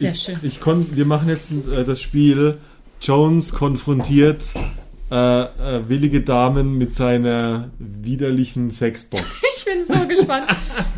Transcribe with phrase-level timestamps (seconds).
[0.00, 0.36] Sehr ich, schön.
[0.42, 2.56] Ich kon, wir machen jetzt äh, das Spiel
[3.02, 4.54] Jones konfrontiert
[5.10, 9.42] äh, äh, willige Damen mit seiner widerlichen Sexbox.
[9.60, 10.46] Ich bin so gespannt.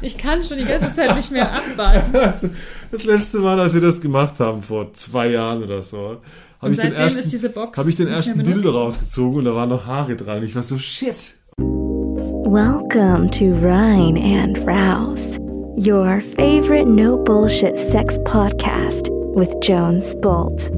[0.01, 2.13] Ich kann schon die ganze Zeit nicht mehr abwarten.
[2.93, 6.19] Das letzte Mal, als wir das gemacht haben, vor zwei Jahren oder so,
[6.61, 10.15] habe ich den ersten, hab ich den ersten Dildo rausgezogen und da waren noch Haare
[10.15, 10.39] dran.
[10.39, 11.35] Und ich war so, shit.
[11.59, 15.37] Welcome to Rhine and Rouse,
[15.77, 20.71] your favorite no bullshit sex podcast with Jones Bolt.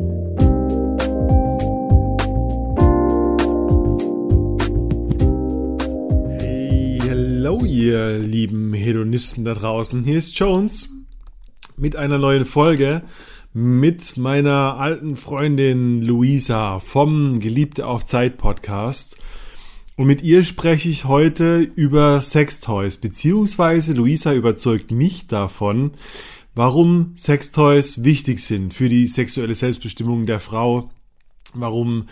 [6.40, 10.04] Hey, hello, ihr lieben Hedonisten da draußen.
[10.04, 10.90] Hier ist Jones
[11.76, 13.02] mit einer neuen Folge
[13.52, 19.16] mit meiner alten Freundin Luisa vom Geliebte auf Zeit Podcast.
[19.96, 25.92] Und mit ihr spreche ich heute über Sextoys, beziehungsweise Luisa überzeugt mich davon,
[26.54, 30.90] warum Sextoys wichtig sind für die sexuelle Selbstbestimmung der Frau,
[31.52, 32.06] warum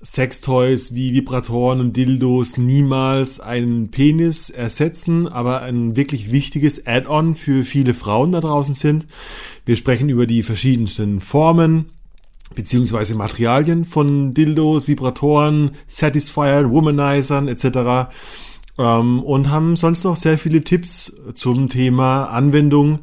[0.00, 7.64] Sextoys wie Vibratoren und Dildos niemals einen Penis ersetzen, aber ein wirklich wichtiges Add-on für
[7.64, 9.06] viele Frauen da draußen sind.
[9.64, 11.86] Wir sprechen über die verschiedensten Formen
[12.54, 18.10] beziehungsweise Materialien von Dildos, Vibratoren, Satisfier, Womanizern etc.
[18.78, 23.00] Ähm, und haben sonst noch sehr viele Tipps zum Thema Anwendung.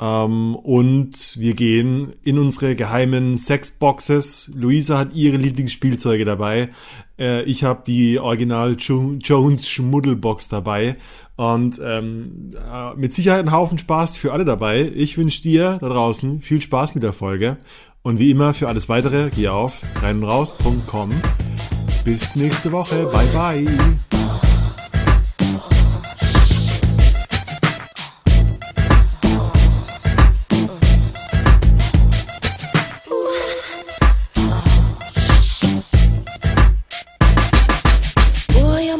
[0.00, 4.52] Ähm, und wir gehen in unsere geheimen Sexboxes.
[4.54, 6.70] Luisa hat ihre Lieblingsspielzeuge dabei.
[7.18, 10.96] Äh, ich habe die Original jo Jones Schmuddelbox dabei.
[11.36, 14.90] Und ähm, äh, mit Sicherheit ein Haufen Spaß für alle dabei.
[14.94, 17.58] Ich wünsche dir da draußen viel Spaß mit der Folge.
[18.02, 21.10] Und wie immer, für alles weitere, geh auf reinundraus.com.
[22.04, 23.04] Bis nächste Woche.
[23.06, 23.66] Bye bye.
[38.54, 38.90] Boy,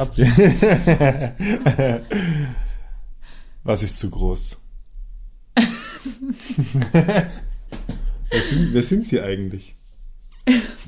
[0.00, 0.26] abgeht.
[3.62, 4.56] Was ist zu groß?
[8.30, 9.74] wer, sind, wer sind sie eigentlich?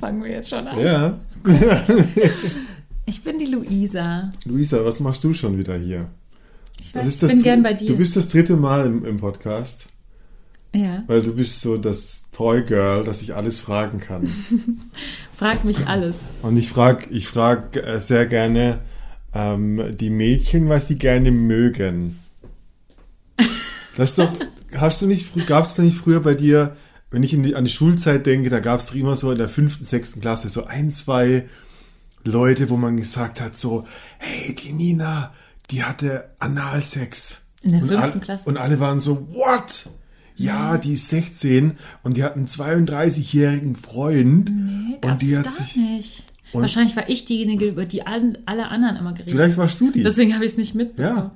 [0.01, 0.81] Fangen wir jetzt schon an.
[0.81, 1.21] Ja.
[3.05, 4.31] Ich bin die Luisa.
[4.45, 6.09] Luisa, was machst du schon wieder hier?
[6.81, 7.87] Ich Das weiß, das bin dr- gern bei dir.
[7.87, 9.91] Du bist das dritte Mal im, im Podcast,
[10.75, 11.03] ja.
[11.07, 14.27] weil du bist so das Toy Girl, das ich alles fragen kann.
[15.37, 16.21] Frag mich alles.
[16.43, 18.81] Und ich frage ich frag äh, sehr gerne
[19.35, 22.19] ähm, die Mädchen, was die gerne mögen.
[23.97, 24.33] Das ist doch,
[24.77, 26.77] hast du nicht, gab es da nicht früher bei dir,
[27.11, 29.49] wenn ich die, an die Schulzeit denke, da gab es doch immer so in der
[29.49, 31.49] fünften, sechsten Klasse so ein, zwei
[32.25, 33.87] Leute, wo man gesagt hat, so,
[34.19, 35.33] hey, die Nina,
[35.71, 37.49] die hatte Analsex.
[37.63, 38.49] In der und fünften Klasse?
[38.49, 39.91] Und alle waren so, what?
[40.37, 44.51] Ja, die ist 16 und die hat einen 32-jährigen Freund.
[44.51, 45.77] Nee, und die hat sich.
[45.77, 46.32] nicht.
[46.53, 49.91] Und- Wahrscheinlich war ich diejenige, über die alle, alle anderen immer geredet Vielleicht warst du
[49.91, 50.03] die.
[50.03, 51.17] Deswegen habe ich es nicht mitbekommen.
[51.17, 51.31] ja.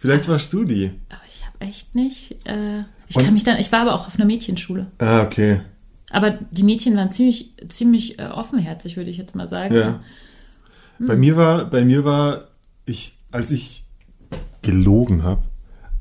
[0.00, 0.92] Vielleicht warst du die.
[1.08, 2.36] Aber ich habe echt nicht.
[2.46, 3.58] Äh, ich Und- kann mich dann.
[3.58, 4.86] Ich war aber auch auf einer Mädchenschule.
[4.98, 5.60] Ah, okay.
[6.10, 9.74] Aber die Mädchen waren ziemlich, ziemlich äh, offenherzig, würde ich jetzt mal sagen.
[9.74, 10.00] Ja.
[11.00, 12.44] Bei mir war, bei mir war,
[12.86, 13.84] ich, als ich
[14.62, 15.42] gelogen habe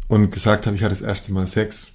[0.07, 1.93] und gesagt habe, ich hatte das erste Mal Sex,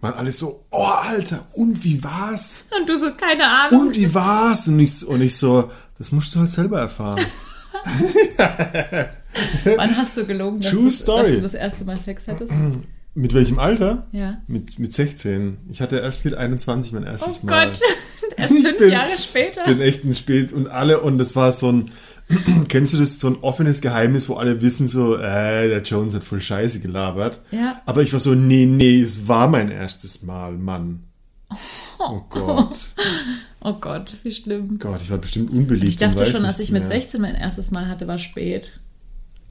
[0.00, 2.66] waren alle so, oh Alter, und wie war's?
[2.78, 3.88] Und du so, keine Ahnung.
[3.88, 4.68] Und wie war's?
[4.68, 7.24] Und ich, und ich so, das musst du halt selber erfahren.
[9.76, 12.52] Wann hast du gelogen, dass, du, dass du das erste Mal Sex hattest?
[13.14, 14.06] Mit welchem Alter?
[14.12, 14.42] Ja.
[14.46, 15.56] Mit, mit 16.
[15.70, 17.68] Ich hatte erst mit 21 mein Oh erstes Mal.
[17.68, 17.80] Gott,
[18.36, 19.64] erst Ich fünf bin- Jahre später.
[19.64, 21.86] bin echt ein Spät und alle und das war so ein
[22.68, 26.24] kennst du das so ein offenes Geheimnis, wo alle wissen so, äh, der Jones hat
[26.24, 27.40] voll Scheiße gelabert.
[27.52, 27.80] Ja.
[27.86, 31.04] Aber ich war so, nee, nee, es war mein erstes Mal, Mann.
[31.98, 32.76] Oh Gott.
[33.68, 34.78] Oh Gott, wie schlimm.
[34.78, 35.88] Gott, ich war bestimmt unbeliebt.
[35.88, 36.92] Ich dachte schon, als ich mit mehr.
[36.92, 38.78] 16 mein erstes Mal hatte, war spät.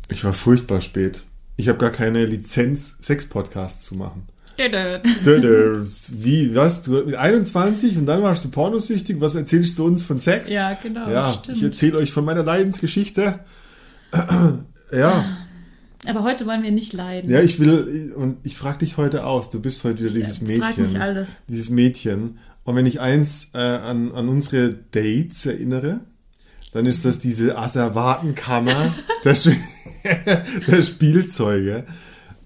[0.10, 1.26] Ich war furchtbar spät.
[1.58, 4.24] Ich habe gar keine Lizenz, Sex-Podcasts zu machen.
[4.58, 6.84] Wie, was?
[6.84, 9.20] Du mit 21 und dann warst du pornosüchtig?
[9.20, 10.50] Was erzählst du uns von Sex?
[10.50, 11.58] Ja, genau, Ja, stimmt.
[11.58, 13.42] ich erzähle euch von meiner Leidensgeschichte.
[14.94, 15.26] ja.
[16.08, 17.30] Aber heute wollen wir nicht leiden.
[17.30, 20.48] Ja, ich will, und ich frage dich heute aus, du bist heute wieder dieses frag
[20.48, 20.84] Mädchen.
[20.84, 21.42] mich alles.
[21.50, 22.38] Dieses Mädchen.
[22.66, 26.02] Und wenn ich eins äh, an, an unsere Dates erinnere,
[26.74, 29.56] dann ist das diese Asservatenkammer der, Sp-
[30.68, 31.86] der Spielzeuge.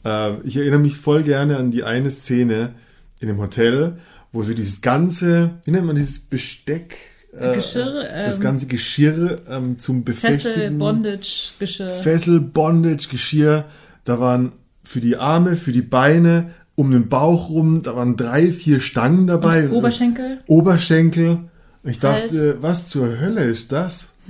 [0.05, 2.73] Äh, ich erinnere mich voll gerne an die eine Szene
[3.21, 3.97] in dem Hotel,
[4.31, 6.95] wo sie dieses ganze, wie nennt man dieses Besteck?
[7.31, 10.77] Äh, Geschirr, das ähm, ganze Geschirr ähm, zum Fessel, Befestigen.
[10.79, 11.89] Bondage, Geschirr.
[11.91, 13.65] Fessel, Bondage, Geschirr.
[14.03, 18.51] Da waren für die Arme, für die Beine, um den Bauch rum, da waren drei,
[18.51, 19.65] vier Stangen dabei.
[19.67, 20.39] Und Oberschenkel?
[20.47, 21.39] Oberschenkel.
[21.83, 22.33] Ich Hals.
[22.33, 24.15] dachte, was zur Hölle ist das?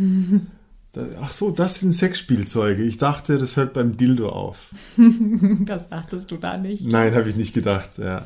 [0.92, 2.82] Da- Ach so, das sind Sexspielzeuge.
[2.82, 4.70] Ich dachte, das hört beim Dildo auf.
[5.66, 6.92] Das dachtest du da nicht.
[6.92, 7.92] Nein, habe ich nicht gedacht.
[8.00, 8.26] Ja.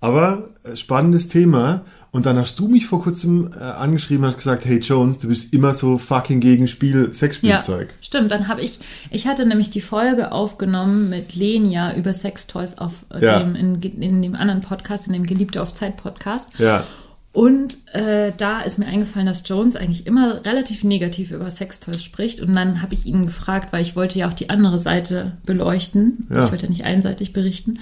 [0.00, 1.86] Aber äh, spannendes Thema.
[2.12, 5.28] Und dann hast du mich vor kurzem äh, angeschrieben und hast gesagt, hey Jones, du
[5.28, 7.88] bist immer so fucking gegen Spiel, Sexspielzeug.
[7.88, 8.30] Ja, stimmt.
[8.30, 8.78] Dann habe ich,
[9.10, 13.38] ich hatte nämlich die Folge aufgenommen mit Lenia über Sextoys auf äh, Ja.
[13.40, 16.50] dem, in, in dem anderen Podcast, in dem Geliebte auf Zeit Podcast.
[16.58, 16.84] Ja.
[17.32, 22.42] Und äh, da ist mir eingefallen, dass Jones eigentlich immer relativ negativ über Sextoys spricht.
[22.42, 26.26] Und dann habe ich ihn gefragt, weil ich wollte ja auch die andere Seite beleuchten.
[26.28, 26.44] Ja.
[26.44, 27.78] Ich wollte ja nicht einseitig berichten.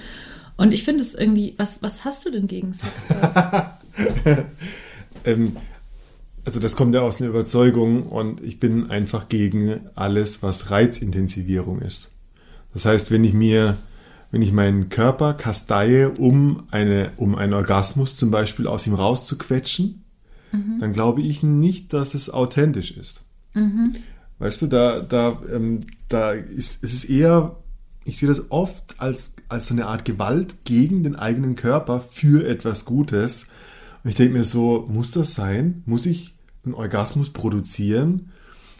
[0.55, 3.17] Und ich finde es irgendwie, was, was hast du denn gegen Sextoys?
[5.23, 5.55] Ähm,
[6.45, 11.79] also das kommt ja aus einer Überzeugung und ich bin einfach gegen alles, was Reizintensivierung
[11.81, 12.13] ist.
[12.73, 13.77] Das heißt, wenn ich mir,
[14.31, 20.03] wenn ich meinen Körper kasteie, um eine, um einen Orgasmus zum Beispiel aus ihm rauszuquetschen,
[20.79, 23.25] dann glaube ich nicht, dass es authentisch ist.
[24.39, 27.57] Weißt du, da, da, ähm, da ist, es ist eher,
[28.05, 32.47] ich sehe das oft als, als so eine Art Gewalt gegen den eigenen Körper für
[32.47, 33.49] etwas Gutes.
[34.03, 35.83] Und ich denke mir so, muss das sein?
[35.85, 36.33] Muss ich
[36.65, 38.31] einen Orgasmus produzieren?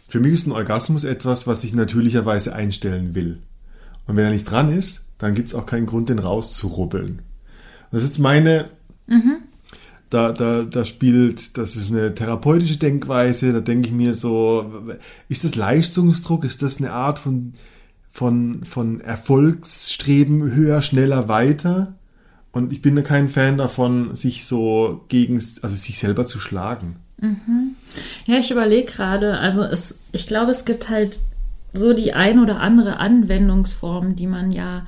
[0.08, 3.38] Für mich ist ein Orgasmus etwas, was ich natürlicherweise einstellen will.
[4.06, 7.22] Und wenn er nicht dran ist, dann gibt es auch keinen Grund, den rauszurubbeln.
[7.90, 8.70] Das ist jetzt meine,
[10.10, 14.70] da, da, da spielt, das ist eine therapeutische Denkweise, da denke ich mir so,
[15.28, 17.52] ist das Leistungsdruck, ist das eine Art von,
[18.10, 21.94] von, von Erfolgsstreben höher, schneller, weiter?
[22.52, 26.96] Und ich bin da kein Fan davon, sich so gegen, also sich selber zu schlagen.
[28.26, 31.18] Ja, ich überlege gerade, also es, ich glaube, es gibt halt
[31.72, 34.86] so die ein oder andere Anwendungsform, die man ja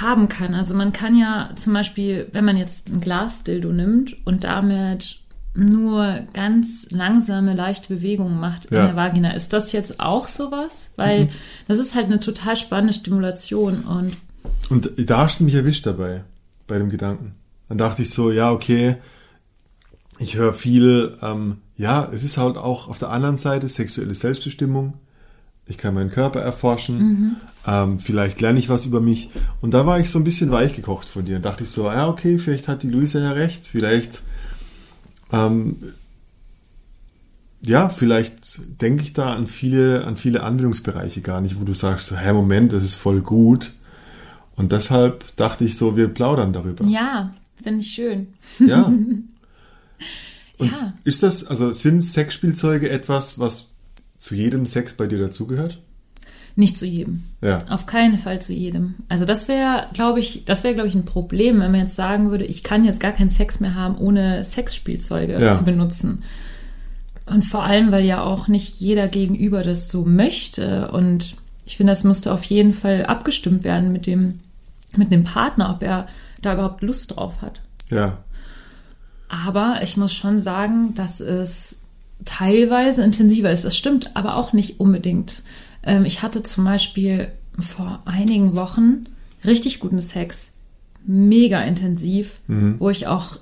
[0.00, 0.54] haben kann.
[0.54, 5.20] Also man kann ja zum Beispiel, wenn man jetzt ein Glasdildo nimmt und damit
[5.54, 8.80] nur ganz langsame, leichte Bewegungen macht Ja.
[8.80, 10.92] in der Vagina, ist das jetzt auch sowas?
[10.96, 11.30] Weil
[11.68, 14.16] das ist halt eine total spannende Stimulation und
[14.68, 16.24] Und da hast du mich erwischt dabei,
[16.66, 17.34] bei dem Gedanken.
[17.68, 18.96] Dann dachte ich so, ja, okay,
[20.18, 24.94] ich höre viel, ähm, ja, es ist halt auch auf der anderen Seite sexuelle Selbstbestimmung.
[25.68, 27.36] Ich kann meinen Körper erforschen,
[27.66, 29.30] ähm, vielleicht lerne ich was über mich.
[29.60, 31.36] Und da war ich so ein bisschen weich gekocht von dir.
[31.36, 34.22] Und dachte ich so, ja, okay, vielleicht hat die Luisa ja recht, vielleicht,
[35.32, 35.76] ähm,
[37.62, 42.06] ja, vielleicht denke ich da an viele, an viele Anwendungsbereiche gar nicht, wo du sagst,
[42.06, 43.72] so, hä, Moment, das ist voll gut.
[44.56, 46.84] Und deshalb dachte ich so, wir plaudern darüber.
[46.86, 48.28] ja, finde ich schön.
[48.58, 48.82] Ja.
[50.58, 50.94] Und Ja.
[51.04, 53.72] ist das, also sind Sexspielzeuge etwas, was
[54.16, 55.80] zu jedem Sex bei dir dazugehört?
[56.58, 57.24] Nicht zu jedem.
[57.42, 57.58] Ja.
[57.68, 58.94] Auf keinen Fall zu jedem.
[59.10, 62.30] Also das wäre, glaube ich, das wäre, glaube ich, ein Problem, wenn man jetzt sagen
[62.30, 65.52] würde, ich kann jetzt gar keinen Sex mehr haben, ohne Sexspielzeuge Ja.
[65.52, 66.22] zu benutzen.
[67.26, 70.90] Und vor allem, weil ja auch nicht jeder Gegenüber das so möchte.
[70.92, 74.34] Und ich finde, das musste auf jeden Fall abgestimmt werden mit dem,
[74.98, 76.06] mit dem Partner, ob er
[76.42, 77.60] da überhaupt Lust drauf hat.
[77.90, 78.18] Ja.
[79.28, 81.80] Aber ich muss schon sagen, dass es
[82.24, 83.64] teilweise intensiver ist.
[83.64, 85.42] Das stimmt aber auch nicht unbedingt.
[85.82, 89.04] Ähm, ich hatte zum Beispiel vor einigen Wochen
[89.44, 90.52] richtig guten Sex,
[91.04, 92.40] mega intensiv,
[92.78, 93.38] wo ich auch,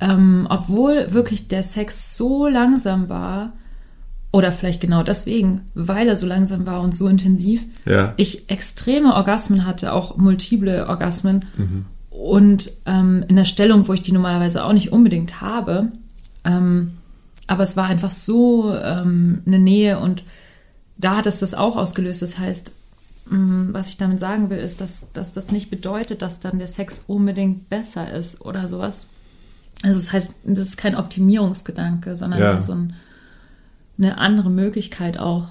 [0.00, 3.54] ähm, obwohl wirklich der Sex so langsam war,
[4.32, 8.14] oder vielleicht genau deswegen, weil er so langsam war und so intensiv, Ja.
[8.16, 11.44] ich extreme Orgasmen hatte, auch multiple Orgasmen.
[12.10, 15.88] Und ähm, in der Stellung, wo ich die normalerweise auch nicht unbedingt habe.
[16.44, 16.92] Ähm,
[17.46, 20.22] aber es war einfach so ähm, eine Nähe und
[20.96, 22.22] da hat es das auch ausgelöst.
[22.22, 22.72] Das heißt,
[23.30, 26.68] mh, was ich damit sagen will, ist, dass, dass das nicht bedeutet, dass dann der
[26.68, 29.06] Sex unbedingt besser ist oder sowas.
[29.82, 32.52] Also das heißt, das ist kein Optimierungsgedanke, sondern Ja.
[32.54, 32.92] eher so ein,
[34.00, 35.48] eine andere Möglichkeit auch.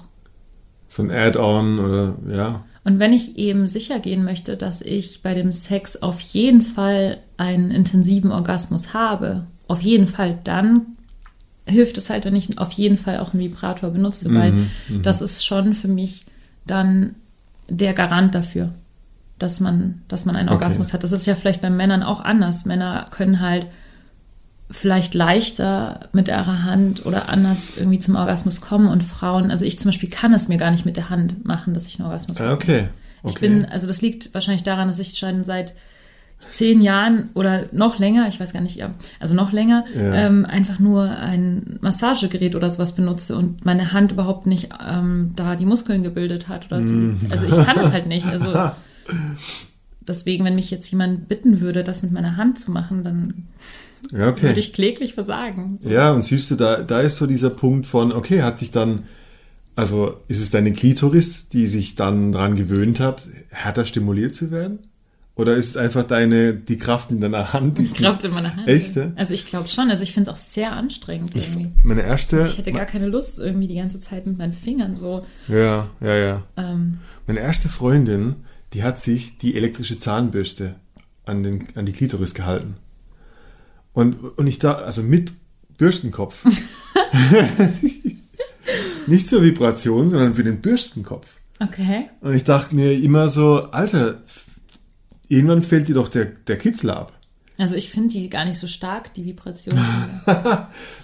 [0.88, 2.64] So ein Add-on oder, ja.
[2.82, 7.18] Und wenn ich eben sicher gehen möchte, dass ich bei dem Sex auf jeden Fall
[7.36, 10.86] einen intensiven Orgasmus habe, auf jeden Fall, dann
[11.66, 14.54] hilft es halt, wenn ich auf jeden Fall auch einen Vibrator benutze, weil
[15.02, 16.24] das ist schon für mich
[16.66, 17.14] dann
[17.68, 18.70] der Garant dafür,
[19.38, 20.56] dass man, dass man einen Okay.
[20.56, 21.04] Orgasmus hat.
[21.04, 22.64] Das ist ja vielleicht bei Männern auch anders.
[22.64, 23.66] Männer können halt
[24.70, 29.78] vielleicht leichter mit ihrer Hand oder anders irgendwie zum Orgasmus kommen und Frauen, also ich
[29.78, 32.36] zum Beispiel kann es mir gar nicht mit der Hand machen, dass ich einen Orgasmus
[32.38, 32.88] Ah, Okay.
[33.24, 33.48] ich okay.
[33.48, 35.74] bin, also das liegt wahrscheinlich daran, dass ich schon seit
[36.38, 40.14] zehn Jahren oder noch länger, ich weiß gar nicht, ja, also noch länger, Ja.
[40.14, 45.54] ähm, einfach nur ein Massagegerät oder sowas benutze und meine Hand überhaupt nicht ähm, da
[45.56, 46.64] die Muskeln gebildet hat.
[46.66, 47.18] Oder die, Mm.
[47.30, 48.26] also ich kann es halt nicht.
[48.26, 48.54] Also
[50.00, 53.34] deswegen, wenn mich jetzt jemand bitten würde, das mit meiner Hand zu machen, dann
[54.12, 54.42] ja, okay.
[54.48, 55.78] würde ich kläglich versagen.
[55.84, 59.04] Ja, und siehst du, da, da ist so dieser Punkt von, okay, hat sich dann,
[59.76, 64.78] also ist es deine Klitoris, die sich dann dran gewöhnt hat, härter stimuliert zu werden?
[65.36, 67.78] Oder ist es einfach deine, die Kraft in deiner Hand?
[67.78, 68.68] die Ich glaube in meiner Hand.
[68.68, 69.12] Echt, ja?
[69.16, 69.88] Also ich glaube schon.
[69.88, 71.70] Also ich finde es auch sehr anstrengend nicht- irgendwie.
[71.82, 75.24] Meine erste, Ich hätte gar keine Lust, irgendwie die ganze Zeit mit meinen Fingern so.
[75.48, 76.42] ja, ja, ja.
[76.58, 78.34] Ähm, Meine erste Freundin,
[78.74, 80.74] die hat sich die elektrische Zahnbürste
[81.24, 82.74] an, den, an die Klitoris gehalten.
[83.92, 85.32] Und, und ich da, also mit
[85.76, 86.44] Bürstenkopf.
[89.06, 91.38] Nicht zur Vibration, sondern für den Bürstenkopf.
[91.58, 92.10] okay.
[92.20, 94.22] Und ich dachte mir immer so, Alter,
[95.28, 97.12] irgendwann fällt dir doch der, der Kitzel ab.
[97.58, 99.78] Also ich finde die gar nicht so stark, die Vibration.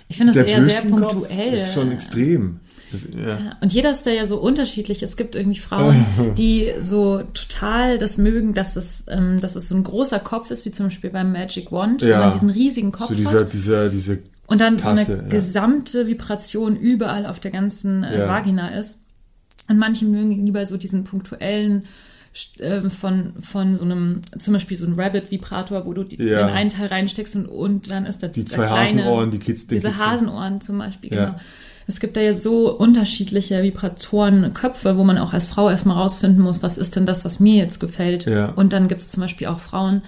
[0.09, 1.53] ich finde das der eher sehr punktuell.
[1.53, 2.61] ist schon extrem.
[2.93, 3.57] Das, ja.
[3.61, 5.03] Und jeder ist da ja so unterschiedlich.
[5.03, 6.05] Es gibt irgendwie Frauen,
[6.39, 10.65] die so total das mögen, dass es, ähm, dass es so ein großer Kopf ist,
[10.67, 12.21] wie zum Beispiel beim Magic Wand, wo Ja.
[12.21, 13.53] man diesen riesigen Kopf So dieser, hat.
[13.53, 15.29] dieser, diese, Und dann so Tasse, eine ja.
[15.29, 18.27] gesamte Vibration überall auf der ganzen äh.
[18.29, 19.03] Vagina ist.
[19.69, 21.87] Und manche mögen lieber so diesen punktuellen
[22.61, 26.47] ähm, von, von so einem, zum Beispiel so ein Rabbit-Vibrator, wo du die, Ja.
[26.47, 29.67] in einen Teil reinsteckst und, und dann ist da Die zwei kleine, Hasenohren, die Kids-
[29.67, 30.11] den Diese Kitzeln.
[30.11, 31.37] Hasenohren zum Beispiel, Ja.
[31.89, 36.63] Es gibt da ja so unterschiedliche Vibratorenköpfe, wo man auch als Frau erstmal rausfinden muss,
[36.63, 38.27] was ist denn das, was mir jetzt gefällt.
[38.27, 38.47] Ja.
[38.51, 40.03] Und dann gibt es zum Beispiel auch Frauen,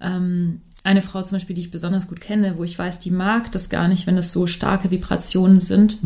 [0.00, 3.50] ähm, eine Frau zum Beispiel, die ich besonders gut kenne, wo ich weiß, die mag
[3.50, 5.98] das gar nicht, wenn es so starke Vibrationen sind.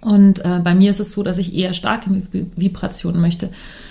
[0.00, 3.48] Und äh, bei mir ist es so, dass ich eher starke Vi- Vibrationen möchte.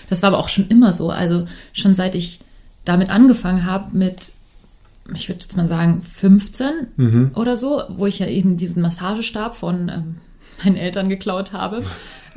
[0.10, 1.10] Das war aber auch schon immer so.
[1.10, 2.40] Also schon seit ich
[2.86, 4.32] damit angefangen habe mit,
[5.16, 9.90] ich würde jetzt mal sagen, 15 oder so, wo ich ja eben diesen Massagestab von
[9.90, 10.16] ähm,
[10.64, 11.84] meinen Eltern geklaut habe.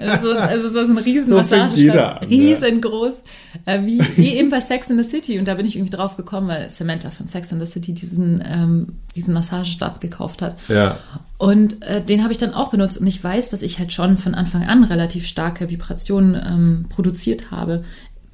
[0.01, 3.23] Also, also es war so ein riesen So Massagestab, riesengroß,
[3.67, 5.41] äh, wie, wie eben bei Sex in the City.
[5.41, 8.41] Und da bin ich irgendwie drauf gekommen, weil Samantha von Sex in the City diesen,
[8.47, 10.57] ähm, diesen Massagestab gekauft hat.
[10.69, 10.99] ja.
[11.39, 14.17] Und äh, den habe ich dann auch benutzt und ich weiß, dass ich halt schon
[14.17, 17.85] von Anfang an relativ starke Vibrationen ähm, produziert habe.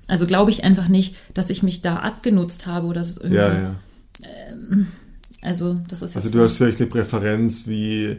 [0.08, 3.34] Also glaube ich einfach nicht, dass ich mich da abgenutzt habe oder irgendwie.
[3.36, 3.74] Ja, ja.
[5.42, 8.18] Also das ist Also du so- hast vielleicht eine Präferenz, wie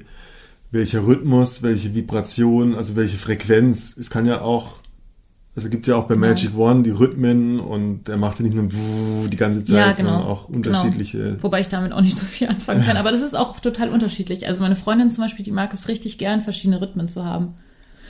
[0.76, 3.96] welcher Rhythmus, welche Vibration, also welche Frequenz.
[3.98, 4.76] Es kann ja auch,
[5.56, 8.68] also gibt ja auch bei Magic One die Rhythmen und der macht ja nicht nur
[9.30, 10.30] die ganze Zeit, ja, sondern genau.
[10.30, 11.18] auch unterschiedliche.
[11.18, 11.44] Genau.
[11.44, 12.98] Wobei ich damit auch nicht so viel anfangen kann.
[12.98, 14.48] Aber das ist auch total unterschiedlich.
[14.48, 17.56] Also meine Freundin zum Beispiel, die mag es richtig gern, verschiedene Rhythmen zu haben.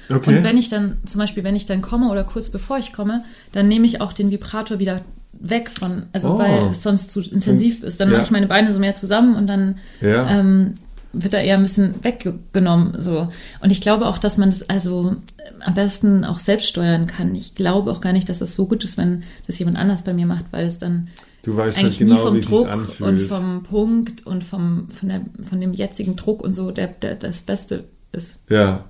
[0.10, 0.38] Okay.
[0.38, 3.24] Und wenn ich dann, zum Beispiel, wenn ich dann komme oder kurz bevor ich komme,
[3.52, 5.02] dann nehme ich auch den Vibrator wieder
[5.40, 6.40] weg von, also Oh.
[6.40, 8.00] weil es sonst zu intensiv ist.
[8.00, 8.16] Dann Ja.
[8.16, 10.30] mache ich meine Beine so mehr zusammen und dann Ja.
[10.30, 10.76] ähm,
[11.22, 13.00] wird da eher ein bisschen weggenommen.
[13.00, 13.30] So.
[13.62, 17.36] Und ich glaube auch, dass man das also äh, am besten auch selbst steuern kann.
[17.36, 20.14] Ich glaube auch gar nicht, dass es so gut ist, wenn das jemand anders bei
[20.14, 21.08] mir macht, weil es dann
[21.44, 23.10] du weißt halt eigentlich nie genau, vom wie es sich Druck anfühlt.
[23.10, 27.16] und vom Punkt und vom, von, der, von dem jetzigen Druck und so der, der
[27.16, 28.40] das Beste ist.
[28.50, 28.86] Ja.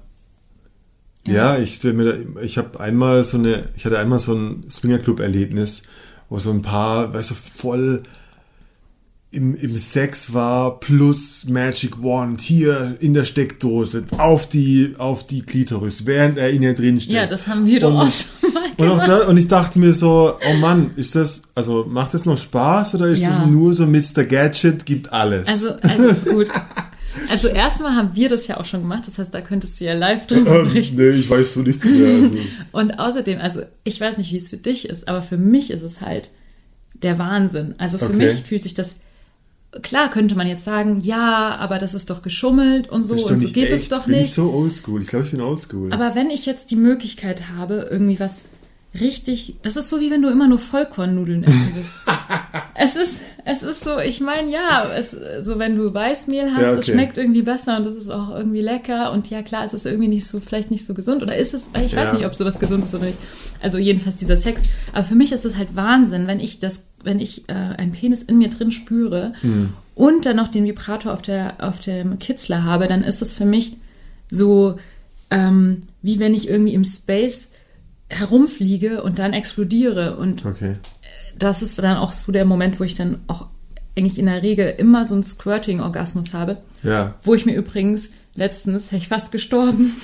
[1.28, 5.84] Ja, ich stell mir ich habe einmal so eine, ich hatte einmal so ein Swingerclub-Erlebnis,
[6.30, 8.04] wo so ein paar, weißt du, voll
[9.36, 15.42] im, im Sex war, plus Magic Wand hier in der Steckdose, auf die, auf die
[15.42, 17.14] Klitoris, während er in ihr drin steht.
[17.14, 19.08] Ja, das haben wir doch Und auch schon mal Und, auch gemacht.
[19.24, 22.96] da, und ich dachte mir so, oh Mann, ist das, also macht das noch Spaß
[22.96, 23.30] oder ist Ja.
[23.30, 24.24] das nur so Mr.
[24.26, 25.48] Gadget gibt alles?
[25.48, 26.48] Also, also gut.
[27.30, 29.94] Also erstmal haben wir das ja auch schon gemacht, das heißt, da könntest du ja
[29.94, 30.98] live drüber ähm, berichten.
[30.98, 32.08] nee, ich weiß von nichts mehr.
[32.10, 32.36] Also.
[32.74, 35.82] Und außerdem, also ich weiß nicht, wie es für dich ist, aber für mich ist
[35.82, 36.32] es halt
[37.04, 37.76] der Wahnsinn.
[37.78, 38.18] Also für Okay.
[38.18, 38.98] mich fühlt sich das,
[39.82, 43.42] klar könnte man jetzt sagen, ja, aber das ist doch geschummelt und so Das und
[43.42, 43.92] so geht es echt.
[43.92, 44.24] doch Bin nicht.
[44.26, 45.02] ich so oldschool?
[45.02, 45.92] Ich glaube, ich bin oldschool.
[45.94, 48.46] Aber wenn ich jetzt die Möglichkeit habe, irgendwie was
[49.00, 51.96] richtig, das ist so wie wenn du immer nur Vollkornnudeln essen willst.
[52.76, 56.72] es ist, es ist so, ich meine, ja, es, so wenn du Weißmehl hast, Ja,
[56.72, 56.92] es okay.
[56.94, 60.08] schmeckt irgendwie besser und es ist auch irgendwie lecker und ja klar, es ist irgendwie
[60.08, 62.14] nicht so, vielleicht nicht so gesund oder ist es, ich weiß Ja.
[62.14, 63.18] nicht, ob sowas gesund ist oder nicht.
[63.62, 64.64] Also jedenfalls dieser Sex.
[64.94, 68.22] Aber für mich ist es halt Wahnsinn, wenn ich das, wenn ich äh, einen Penis
[68.24, 69.70] in mir drin spüre Hm.
[69.96, 73.46] und dann noch den Vibrator auf der, auf dem Kitzler habe, dann ist es für
[73.46, 73.78] mich
[74.30, 74.78] so,
[75.32, 77.52] ähm, wie wenn ich irgendwie im Space
[78.10, 80.18] herumfliege und dann explodiere.
[80.18, 80.76] Und Okay.
[81.40, 83.48] das ist dann auch so der Moment, wo ich dann auch
[83.98, 86.58] eigentlich in der Regel immer so einen Squirting-Orgasmus habe.
[86.84, 87.16] Ja.
[87.24, 89.96] Wo ich mir übrigens letztens, wäre ich fast gestorben.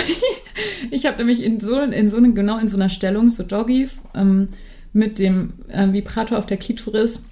[0.90, 4.46] ich habe nämlich in so, in so genau in so einer Stellung, so Doggy, ähm,
[4.94, 7.24] mit dem äh, Vibrator auf der Klitoris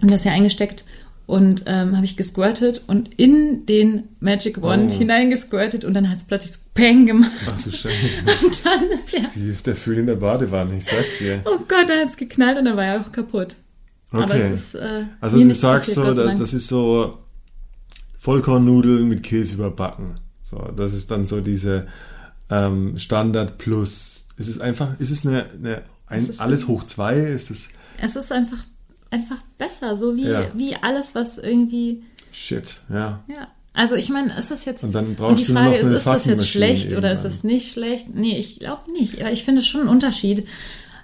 [0.00, 0.84] und das ja eingesteckt
[1.26, 4.98] und ähm, habe ich gesquirtet und in den Magic Wand Oh.
[4.98, 7.30] hineingesquirtet und dann hat es plötzlich so Peng gemacht.
[7.46, 8.22] Ach du Scheiße.
[8.22, 11.42] Und dann ist der, der Föhn in der Badewanne, ich sag's dir.
[11.44, 13.54] oh Gott, dann hat es geknallt und dann war er auch kaputt.
[14.12, 14.40] Aber Okay.
[14.40, 17.18] es ist, äh, Also du nicht sagst passiert, so, das, das ist so
[18.18, 20.14] Vollkornnudeln mit Käse überbacken.
[20.42, 21.86] So, das ist dann so diese
[22.50, 24.28] ähm, Standard plus.
[24.36, 27.16] Ist es einfach, ist es eine, eine ein, Es ist alles hoch zwei?
[27.16, 27.70] Ist es
[28.02, 28.58] Es ist einfach,
[29.10, 30.46] einfach besser, so wie, Ja.
[30.54, 32.02] wie alles, was irgendwie,
[32.32, 33.22] shit, ja.
[33.28, 33.48] ja.
[33.72, 34.82] Also ich meine, ist das jetzt.
[34.82, 36.96] Und dann brauchst die du nur Frage noch so eine ist, ist das jetzt schlecht
[36.96, 38.14] oder ist das nicht schlecht?
[38.14, 39.20] Nee, ich glaube nicht.
[39.20, 40.46] Aber ich finde es schon einen Unterschied,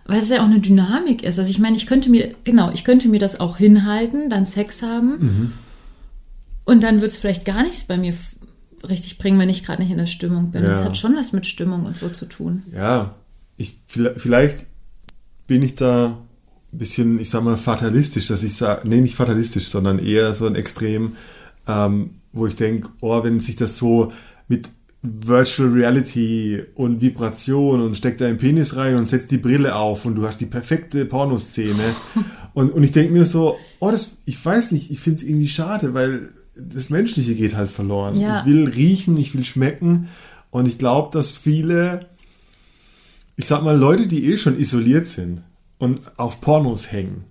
[0.04, 1.38] weil es ja auch eine Dynamik ist.
[1.38, 4.82] Also ich meine, ich könnte mir, genau, ich könnte mir das auch hinhalten, dann Sex
[4.82, 5.18] haben.
[5.18, 5.52] Mhm.
[6.64, 8.12] Und dann wird es vielleicht gar nichts bei mir
[8.88, 10.62] richtig bringen, wenn ich gerade nicht in der Stimmung bin.
[10.62, 10.84] Das Ja.
[10.84, 12.62] hat schon was mit Stimmung und so zu tun.
[12.72, 13.14] Ja,
[13.56, 14.66] ich, vielleicht- vielleicht
[15.46, 16.18] bin ich da
[16.72, 20.46] ein bisschen, ich sag mal, fatalistisch, dass ich sage, nee, nicht fatalistisch, sondern eher so
[20.46, 21.16] ein Extrem,
[21.66, 24.12] ähm, wo ich denke, oh, wenn sich das so
[24.48, 24.68] mit
[25.02, 30.16] Virtual Reality und Vibration und steckt deinen Penis rein und setzt die Brille auf und
[30.16, 31.74] du hast die perfekte Pornoszene.
[32.54, 35.48] und, und ich denke mir so, oh, das, ich weiß nicht, ich finde es irgendwie
[35.48, 38.18] schade, weil das Menschliche geht halt verloren.
[38.18, 38.40] Ja.
[38.40, 40.08] Ich will riechen, ich will schmecken
[40.50, 42.06] und ich glaube, dass viele
[43.36, 45.42] ich sag mal, Leute, die eh schon isoliert sind
[45.78, 47.24] und auf Pornos hängen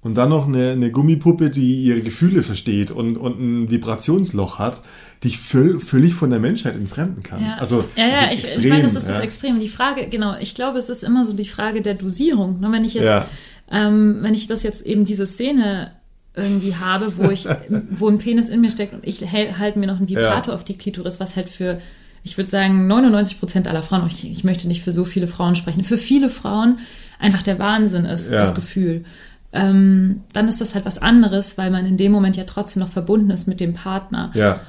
[0.00, 4.80] und dann noch eine, eine Gummipuppe, die ihre Gefühle versteht und, und ein Vibrationsloch hat,
[5.22, 7.40] dich völ, völlig von der Menschheit entfremden kann.
[7.40, 9.22] Ja, Also, ja, das ja ich, extrem, ich meine, das ist das ja.
[9.22, 9.60] Extrem.
[9.60, 12.58] Die Frage, genau, ich glaube, es ist immer so die Frage der Dosierung.
[12.58, 13.26] Ne, wenn ich jetzt,
[13.70, 15.92] ähm, wenn ich das jetzt eben diese Szene
[16.34, 17.46] irgendwie habe, wo ich,
[17.90, 20.54] wo ein Penis in mir steckt und ich halte mir noch einen Vibrator Ja.
[20.54, 21.80] auf die Klitoris, was halt für,
[22.24, 25.56] ich würde sagen, 99 Prozent aller Frauen, ich, ich möchte nicht für so viele Frauen
[25.56, 26.78] sprechen, für viele Frauen
[27.18, 28.38] einfach der Wahnsinn ist, Ja.
[28.38, 29.04] das Gefühl.
[29.52, 32.88] Ähm, dann ist das halt was anderes, weil man in dem Moment ja trotzdem noch
[32.88, 34.60] verbunden ist mit dem Partner Ja,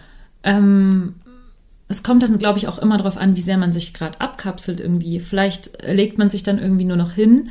[0.44, 1.16] ähm,
[1.88, 4.80] es kommt dann, glaube ich, auch immer darauf an, wie sehr man sich gerade abkapselt
[4.80, 5.20] irgendwie.
[5.20, 7.50] Vielleicht legt man sich dann irgendwie nur noch hin,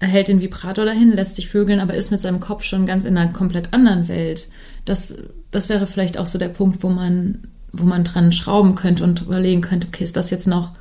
[0.00, 3.16] hält den Vibrator dahin, lässt sich vögeln, aber ist mit seinem Kopf schon ganz in
[3.16, 4.48] einer komplett anderen Welt.
[4.84, 5.14] Das,
[5.50, 9.22] das wäre vielleicht auch so der Punkt, wo man, wo man dran schrauben könnte und
[9.22, 10.72] überlegen könnte, okay, ist das jetzt noch,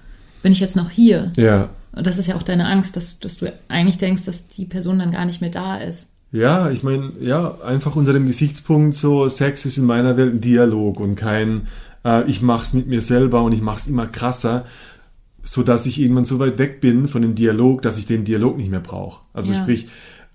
[0.43, 1.31] bin ich jetzt noch hier?
[1.37, 1.69] ja.
[1.95, 4.99] Und das ist ja auch deine Angst, dass, dass du eigentlich denkst, dass die Person
[4.99, 6.11] dann gar nicht mehr da ist.
[6.31, 10.41] Ja, ich meine, ja, einfach unter dem Gesichtspunkt so, Sex ist in meiner Welt ein
[10.41, 11.67] Dialog und kein,
[12.03, 14.65] äh, ich mach's mit mir selber und ich mach's immer krasser,
[15.45, 18.57] so dass ich irgendwann so weit weg bin von dem Dialog, dass ich den Dialog
[18.57, 19.21] nicht mehr brauche.
[19.31, 19.59] Also Ja.
[19.61, 19.87] sprich,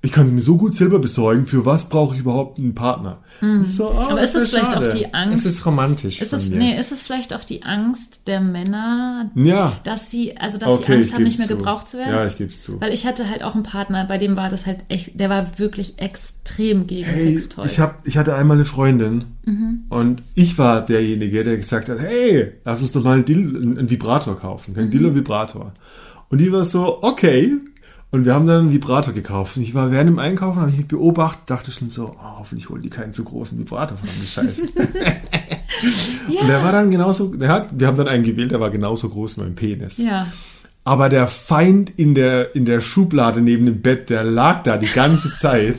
[0.02, 3.18] ich kann es mir so gut selber besorgen, für was brauche ich überhaupt einen Partner?
[3.66, 4.10] So, ah, Mhm.
[4.12, 4.96] Aber ist das vielleicht auch schade.
[4.98, 6.20] die Angst- Es ist romantisch.
[6.22, 9.72] Ist es, nee, ist es vielleicht auch die Angst der Männer, Ja.
[9.84, 11.56] dass sie, also dass sie Okay, Angst ich haben, nicht mehr zu.
[11.56, 12.10] gebraucht zu werden?
[12.14, 12.80] Ja, ich geb's zu.
[12.80, 15.58] Weil ich hatte halt auch einen Partner, bei dem war das halt echt, der war
[15.58, 17.72] wirklich extrem gegen Hey, Sextoys.
[17.72, 19.84] ich, hab, ich hatte einmal eine Freundin Mhm.
[19.90, 23.90] und ich war derjenige, der gesagt hat, hey, lass uns doch mal einen, Dill, einen
[23.90, 24.76] Vibrator kaufen, Mhm.
[24.76, 25.72] kein Dillo Vibrator.
[26.30, 27.54] Und die war so, okay.
[28.12, 29.56] Und wir haben dann einen Vibrator gekauft.
[29.56, 32.68] Und ich war während dem Einkaufen, habe ich mich beobachtet, dachte schon so, oh, hoffentlich
[32.68, 34.62] holen die keinen zu großen Vibrator von die Scheiße.
[36.40, 39.08] Und der war dann genauso, der hat, wir haben dann einen gewählt, der war genauso
[39.08, 39.98] groß wie mein Penis.
[39.98, 40.26] ja.
[40.82, 44.86] Aber der Feind in der, in der Schublade neben dem Bett, der lag da die
[44.88, 45.76] ganze Zeit.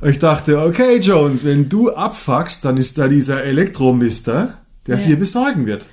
[0.00, 5.02] Und ich dachte, okay, Jones, wenn du abfuckst, dann ist da dieser Elektromister, der es
[5.02, 5.08] Ja.
[5.10, 5.86] hier besorgen wird.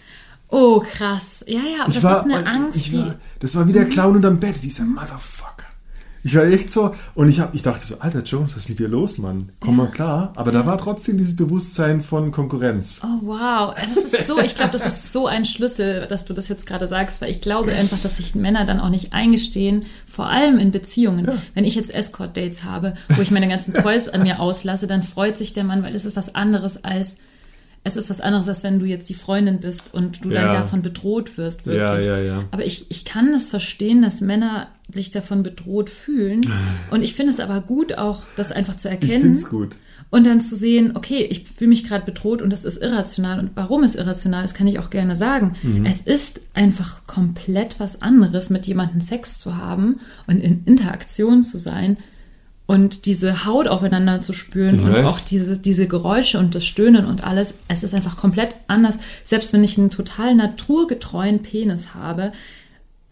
[0.50, 1.46] Oh, krass.
[1.48, 4.16] Ja, ja, aber Ich das war, ist eine Angst, war, das war wie der Clown
[4.16, 5.59] unterm Bett, dieser Motherfucker.
[6.24, 8.80] Ich war echt so, und ich, hab, ich dachte so, Alter Jones, was ist mit
[8.80, 9.50] dir los, Mann?
[9.60, 10.34] Komm mal klar.
[10.36, 13.02] Aber da war trotzdem dieses Bewusstsein von Konkurrenz.
[13.04, 13.74] Oh, wow.
[13.76, 16.88] Das ist so, ich glaube, das ist so ein Schlüssel, dass du das jetzt gerade
[16.88, 20.72] sagst, weil ich glaube einfach, dass sich Männer dann auch nicht eingestehen, vor allem in
[20.72, 21.30] Beziehungen.
[21.54, 25.38] Wenn ich jetzt Escort-Dates habe, wo ich meine ganzen Toys an mir auslasse, dann freut
[25.38, 27.18] sich der Mann, weil es ist was anderes als,
[27.84, 30.44] es ist was anderes, als wenn du jetzt die Freundin bist und du Ja.
[30.44, 31.82] dann davon bedroht wirst, wirklich.
[31.82, 32.44] Ja, ja, ja.
[32.52, 36.52] Aber ich, ich kann das verstehen, dass Männer sich davon bedroht fühlen.
[36.92, 39.22] Und ich finde es aber gut, auch das einfach zu Ich erkennen.
[39.22, 39.76] find's gut.
[40.12, 43.40] Und dann zu sehen, okay, ich fühle mich gerade bedroht und das ist irrational.
[43.40, 45.54] Und warum es irrational ist, kann ich auch gerne sagen.
[45.62, 45.86] Mhm.
[45.86, 51.60] Es ist einfach komplett was anderes, mit jemandem Sex zu haben und in Interaktion zu
[51.60, 51.98] sein
[52.70, 57.24] und diese Haut aufeinander zu spüren und auch diese, diese Geräusche und das Stöhnen und
[57.26, 57.56] alles.
[57.68, 59.00] Es ist einfach komplett anders.
[59.24, 62.32] Selbst wenn ich einen total naturgetreuen Penis habe,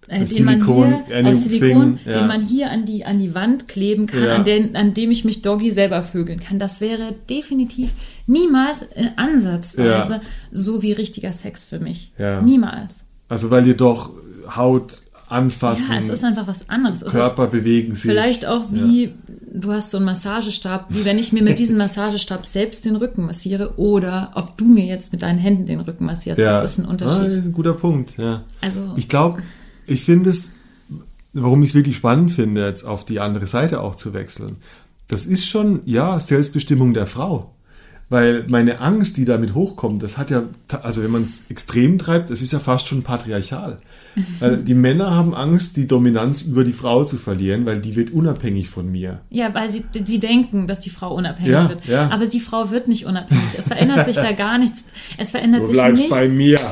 [0.10, 2.20] äh, den Silikon, man hier, aus Silikon, ja.
[2.20, 4.36] den man hier an die, an die Wand kleben kann, Ja.
[4.36, 6.60] an, den, an dem ich mich Doggy selber vögeln kann.
[6.60, 7.90] Das wäre definitiv
[8.28, 10.22] niemals äh, ansatzweise Ja.
[10.52, 12.12] so wie richtiger Sex für mich.
[12.20, 12.44] Ja.
[12.44, 13.08] Niemals.
[13.28, 14.12] Also weil ihr doch
[14.56, 17.04] Haut anfassen, Ja, es ist einfach was anderes.
[17.04, 18.10] Körper bewegen sich.
[18.10, 19.14] vielleicht auch wie,
[19.60, 23.26] du hast so einen Massagestab, wie wenn ich mir mit diesem Massagestab selbst den Rücken
[23.26, 26.40] massiere oder ob du mir jetzt mit deinen Händen den Rücken massierst.
[26.40, 26.62] ja.
[26.62, 27.28] Das ist ein Ah, Unterschied.
[27.28, 28.44] das ist ein guter Punkt, ja.
[28.62, 29.42] Also- ich glaube,
[29.86, 30.56] ich finde es,
[31.34, 34.58] warum ich es wirklich spannend finde, jetzt auf die andere Seite auch zu wechseln.
[35.08, 37.54] Das ist schon, ja, Selbstbestimmung der Frau.
[38.10, 40.44] Weil meine Angst, die damit hochkommt, das hat ja,
[40.82, 43.78] also wenn man es extrem treibt, das ist ja fast schon patriarchal.
[44.40, 48.10] Weil die Männer haben Angst, die Dominanz über die Frau zu verlieren, weil die wird
[48.12, 49.20] unabhängig von mir.
[49.30, 51.86] Ja, weil sie die denken, dass die Frau unabhängig Ja, wird.
[51.86, 52.10] ja.
[52.10, 53.44] Aber die Frau wird nicht unabhängig.
[53.58, 54.86] Es verändert sich da gar nichts.
[55.18, 56.34] Es verändert sich nichts.
[56.34, 56.60] mir.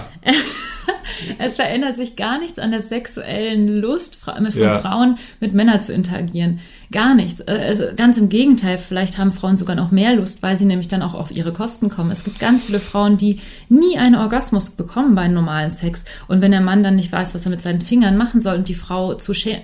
[1.39, 4.79] Es verändert sich gar nichts an der sexuellen Lust von Ja.
[4.79, 6.59] Frauen mit Männern zu interagieren.
[6.91, 7.39] Gar nichts.
[7.41, 10.87] Äh, Also ganz im Gegenteil, vielleicht haben Frauen sogar noch mehr Lust, weil sie nämlich
[10.87, 12.11] dann auch auf ihre Kosten kommen.
[12.11, 16.05] Es gibt ganz viele Frauen, die nie einen Orgasmus bekommen bei normalen Sex.
[16.27, 18.67] Und wenn der Mann dann nicht weiß, was er mit seinen Fingern machen soll und
[18.69, 19.61] die Frau zu sich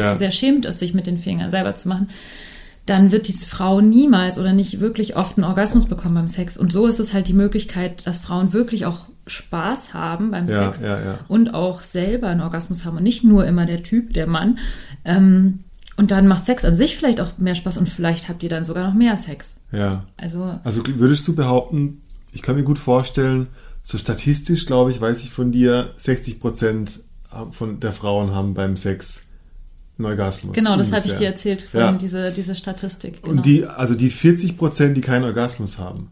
[0.00, 0.06] Ja.
[0.06, 2.08] zu sehr schämt, es sich mit den Fingern selber zu machen,
[2.86, 6.56] dann wird diese Frau niemals oder nicht wirklich oft einen Orgasmus bekommen beim Sex.
[6.58, 10.64] Und so ist es halt die Möglichkeit, dass Frauen wirklich auch Spaß haben beim Ja,
[10.70, 11.18] Sex ja, ja.
[11.28, 14.58] und auch selber einen Orgasmus haben und nicht nur immer der Typ, der Mann.
[15.06, 15.60] Ähm,
[15.96, 18.64] und dann macht Sex an sich vielleicht auch mehr Spaß und vielleicht habt ihr dann
[18.64, 19.56] sogar noch mehr Sex.
[19.72, 20.04] Ja.
[20.16, 22.02] Also Also würdest du behaupten,
[22.32, 23.46] ich kann mir gut vorstellen,
[23.82, 27.00] so statistisch, glaube ich, weiß ich von dir, 60 Prozent
[27.50, 29.28] von der Frauen haben beim Sex
[29.98, 30.54] einen Orgasmus.
[30.54, 31.98] genau, das habe ich dir erzählt vorhin, Ja.
[31.98, 33.22] diese, diese Statistik.
[33.22, 33.36] Genau.
[33.36, 36.10] Und die, also die 40 Prozent, die keinen Orgasmus haben,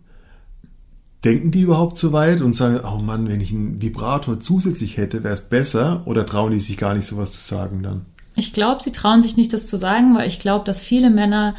[1.24, 5.22] denken die überhaupt so weit und sagen, oh Mann, wenn ich einen Vibrator zusätzlich hätte,
[5.24, 6.02] wäre es besser?
[6.06, 8.06] Oder trauen die sich gar nicht sowas zu sagen dann?
[8.34, 11.54] Ich glaube, sie trauen sich nicht, das zu sagen, weil ich glaube, dass viele Männer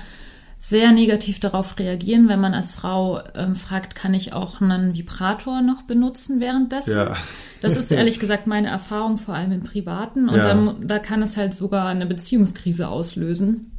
[0.58, 5.62] sehr negativ darauf reagieren, wenn man als Frau ähm, fragt, kann ich auch einen Vibrator
[5.62, 6.96] noch benutzen währenddessen?
[6.96, 7.16] Ja.
[7.62, 10.30] Das ist ehrlich gesagt meine Erfahrung, vor allem im Privaten.
[10.30, 10.44] Und Ja.
[10.48, 13.72] dann, da kann es halt sogar eine Beziehungskrise auslösen.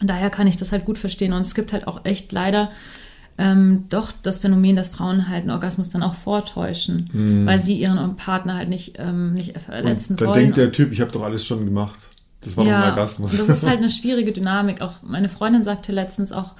[0.00, 1.32] Daher kann ich das halt gut verstehen.
[1.32, 2.70] Und es gibt halt auch echt leider
[3.36, 8.16] ähm, doch das Phänomen, dass Frauen halt einen Orgasmus dann auch vortäuschen, weil sie ihren
[8.16, 10.14] Partner halt nicht, ähm, nicht verletzen Mhm.
[10.14, 10.38] Und dann wollen.
[10.44, 11.98] denkt der Typ, ich habe doch alles schon gemacht.
[12.42, 13.36] Das war doch ein Orgasmus.
[13.36, 14.80] das ist halt eine schwierige Dynamik.
[14.80, 16.54] Auch meine Freundin sagte letztens auch,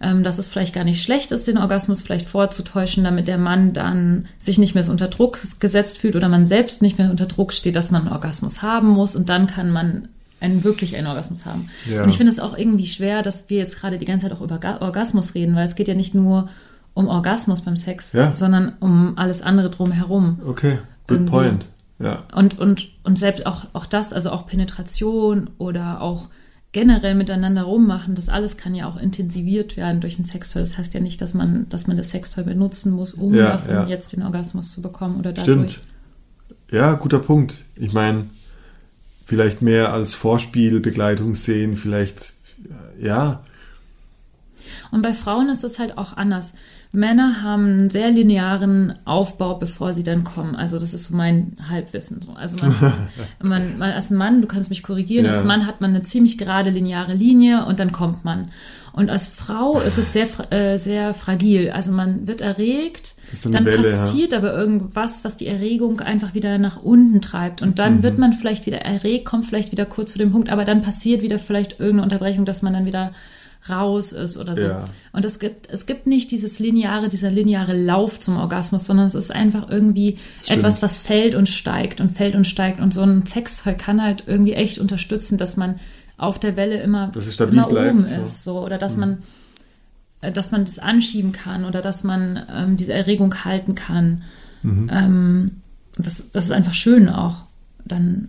[0.00, 3.72] ähm, dass es vielleicht gar nicht schlecht ist, den Orgasmus vielleicht vorzutäuschen, damit der Mann
[3.72, 7.26] dann sich nicht mehr so unter Druck gesetzt fühlt oder man selbst nicht mehr unter
[7.26, 10.08] Druck steht, dass man einen Orgasmus haben muss und dann kann man
[10.38, 11.70] einen, wirklich einen Orgasmus haben.
[11.90, 12.02] Ja.
[12.02, 14.42] Und ich finde es auch irgendwie schwer, dass wir jetzt gerade die ganze Zeit auch
[14.42, 16.50] über Ga- Orgasmus reden, weil es geht ja nicht nur
[16.92, 18.34] um Orgasmus beim Sex, Ja.
[18.34, 20.40] sondern um alles andere drumherum.
[20.46, 21.30] okay, good Irgendwie.
[21.30, 21.66] point.
[21.98, 22.24] Ja.
[22.34, 26.28] Und, und, und selbst auch, auch das, also auch Penetration oder auch
[26.72, 30.60] generell miteinander rummachen, das alles kann ja auch intensiviert werden durch ein Sextoy.
[30.60, 33.74] Das heißt ja nicht, dass man, dass man das Sextoy benutzen muss, um Ja, davon
[33.74, 33.86] ja.
[33.86, 35.72] jetzt den Orgasmus zu bekommen oder dadurch.
[35.72, 35.86] Stimmt.
[36.70, 37.64] Ja, guter Punkt.
[37.76, 38.26] Ich meine,
[39.24, 42.34] vielleicht mehr als Vorspielbegleitung sehen, vielleicht,
[43.00, 43.42] ja,
[44.90, 46.54] Und bei Frauen ist es halt auch anders.
[46.92, 50.54] Männer haben einen sehr linearen Aufbau, bevor sie dann kommen.
[50.56, 52.22] Also das ist so mein Halbwissen.
[52.22, 52.32] So.
[52.32, 52.92] Also man,
[53.42, 55.32] man, man als Mann, du kannst mich korrigieren, Ja.
[55.32, 58.46] als Mann hat man eine ziemlich gerade lineare Linie und dann kommt man.
[58.92, 61.70] Und als Frau ist es sehr, äh, sehr fragil.
[61.70, 63.96] Also man wird erregt, dann Welle, ja.
[63.96, 67.60] passiert aber irgendwas, was die Erregung einfach wieder nach unten treibt.
[67.60, 67.74] Und Mhm.
[67.74, 70.80] dann wird man vielleicht wieder erregt, kommt vielleicht wieder kurz zu dem Punkt, aber dann
[70.80, 73.12] passiert wieder vielleicht irgendeine Unterbrechung, dass man dann wieder
[73.68, 74.64] raus ist oder so.
[74.64, 74.84] Ja.
[75.12, 79.14] Und es gibt, es gibt nicht dieses lineare, dieser lineare Lauf zum Orgasmus, sondern es
[79.14, 80.58] ist einfach irgendwie Stimmt.
[80.58, 82.80] etwas, was fällt und steigt und fällt und steigt.
[82.80, 85.76] Und so ein Sextoy kann halt irgendwie echt unterstützen, dass man
[86.18, 88.14] auf der Welle immer, immer bleibt, oben so.
[88.14, 88.22] Mhm.
[88.22, 88.44] ist.
[88.44, 88.64] So.
[88.64, 89.18] Oder dass man
[90.20, 94.22] äh, dass man das anschieben kann oder dass man ähm, diese Erregung halten kann.
[94.62, 94.90] Mhm.
[94.92, 95.50] Ähm,
[95.96, 97.44] das, das ist einfach schön auch.
[97.84, 98.28] Dann,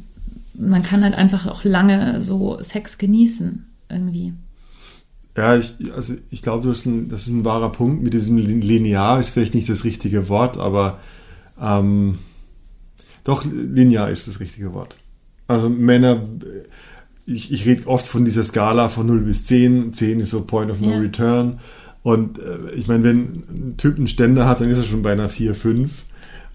[0.54, 4.34] man kann halt einfach auch lange so Sex genießen irgendwie.
[5.38, 8.02] Ja, ich, also ich glaube, das ist, ein, das ist ein wahrer Punkt.
[8.04, 11.00] Mit diesem Lin- Linear ist vielleicht nicht das richtige Wort, aber
[11.62, 12.18] ähm,
[13.24, 14.98] doch, linear ist das richtige Wort.
[15.48, 16.24] Also Männer,
[17.26, 19.94] ich, ich rede oft von dieser Skala von 0 bis 10.
[19.94, 20.98] 10 ist so Point of No Ja.
[21.00, 21.60] Return.
[22.04, 23.20] Und äh, ich meine, wenn
[23.50, 26.04] ein Typ einen Ständer hat, dann ist er schon bei einer 4, 5.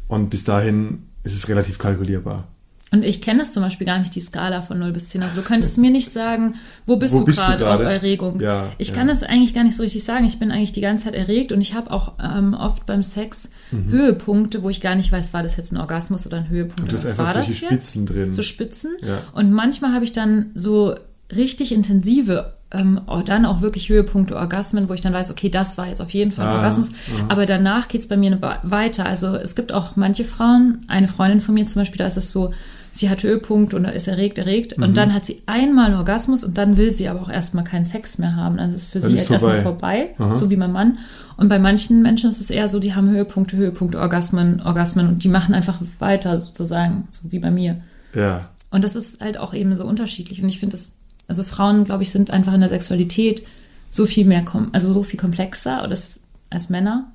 [0.08, 2.48] Und bis dahin ist es relativ kalkulierbar.
[2.92, 5.22] Und ich kenne es zum Beispiel gar nicht, die Skala von 0 bis 10.
[5.22, 7.81] Also du könntest mir nicht sagen, wo bist Wo du gerade auf?
[7.81, 8.38] Erregung.
[8.40, 8.94] Ja, ich ja.
[8.94, 10.24] kann es eigentlich gar nicht so richtig sagen.
[10.26, 13.48] Ich bin eigentlich die ganze Zeit erregt und ich habe auch ähm, oft beim Sex
[13.70, 13.90] Mhm.
[13.90, 16.92] Höhepunkte, wo ich gar nicht weiß, war das jetzt ein Orgasmus oder ein Höhepunkt.
[16.92, 18.35] Du hast einfach war solche das Spitzen drin.
[18.35, 18.90] So Spitzen.
[19.00, 19.22] Ja.
[19.33, 20.94] Und manchmal habe ich dann so
[21.35, 25.78] richtig intensive, ähm, oh, dann auch wirklich Höhepunkte, Orgasmen, wo ich dann weiß, okay, das
[25.78, 26.90] war jetzt auf jeden Fall ein Ah, Orgasmus.
[27.31, 29.07] Aber danach geht's bei mir weiter.
[29.07, 32.31] Also es gibt auch manche Frauen, eine Freundin von mir zum Beispiel, da ist es
[32.31, 32.52] so,
[32.92, 34.76] sie hat Höhepunkt und ist erregt, erregt.
[34.76, 34.85] Mhm.
[34.85, 37.85] Und dann hat sie einmal einen Orgasmus und dann will sie aber auch erstmal keinen
[37.85, 38.59] Sex mehr haben.
[38.59, 40.14] Dann ist es für Dann sie ist jetzt erstmal vorbei.
[40.16, 40.98] vorbei, so wie mein Mann.
[41.37, 45.24] Und bei manchen Menschen ist es eher so, die haben Höhepunkte, Höhepunkte, Orgasmen, Orgasmen und
[45.24, 47.81] die machen einfach weiter sozusagen, so wie bei mir.
[48.14, 48.48] Ja.
[48.70, 50.42] Und das ist halt auch eben so unterschiedlich.
[50.42, 50.96] Und ich finde das,
[51.28, 53.42] also Frauen, glaube ich, sind einfach in der Sexualität
[53.90, 57.12] so viel mehr, kom also so viel komplexer das, als Männer.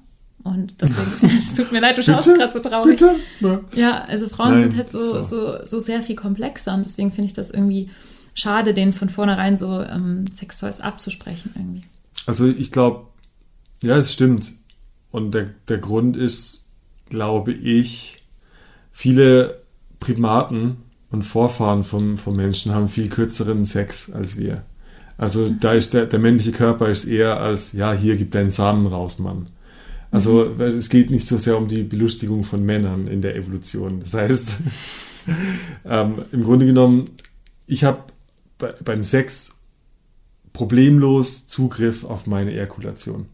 [0.47, 2.99] Und deswegen, es tut mir leid, du schaust gerade so traurig.
[2.99, 3.15] Bitte?
[3.39, 3.61] Ja.
[3.75, 5.65] Ja, also Frauen Nein, sind halt so, so.
[5.65, 7.89] so, sehr viel komplexer und deswegen finde ich das irgendwie
[8.33, 11.83] schade, denen von vornherein so ähm, Sextoys abzusprechen irgendwie.
[12.25, 13.07] Also ich glaube,
[13.81, 14.53] ja, es stimmt.
[15.11, 16.65] Und der, der Grund ist,
[17.09, 18.21] glaube ich,
[18.91, 19.61] viele
[19.99, 20.77] Primaten
[21.09, 24.63] und Vorfahren vom, vom Menschen haben viel kürzeren Sex als wir.
[25.17, 28.85] Also da ist der, der männliche Körper ist eher als, ja, hier gibt deinen Samen
[28.85, 29.47] raus, Mann.
[30.11, 33.99] Also weil es geht nicht so sehr um die Belustigung von Männern in der Evolution.
[33.99, 34.59] Das heißt,
[35.85, 37.05] ähm, im Grunde genommen,
[37.65, 38.03] ich habe
[38.57, 39.57] bei, beim Sex
[40.53, 43.27] problemlos Zugriff auf meine Ejakulation.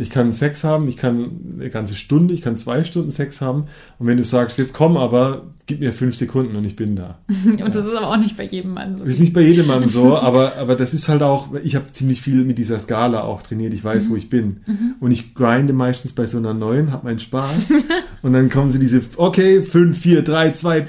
[0.00, 3.64] Ich kann Sex haben, ich kann eine ganze Stunde, ich kann zwei Stunden Sex haben.
[3.98, 7.18] Und wenn du sagst, jetzt komm aber, gib mir fünf Sekunden und ich bin da.
[7.64, 9.04] Und das ist aber auch nicht bei jedem Mann so.
[9.04, 12.20] Ist nicht bei jedem Mann so, aber, aber das ist halt auch, ich habe ziemlich
[12.20, 14.60] viel mit dieser Skala auch trainiert, ich weiß, wo ich bin.
[15.00, 17.74] Und ich grinde meistens bei so einer neuen, hab meinen Spaß.
[18.22, 20.86] und dann kommen so diese, okay, fünf, vier, drei, zwei.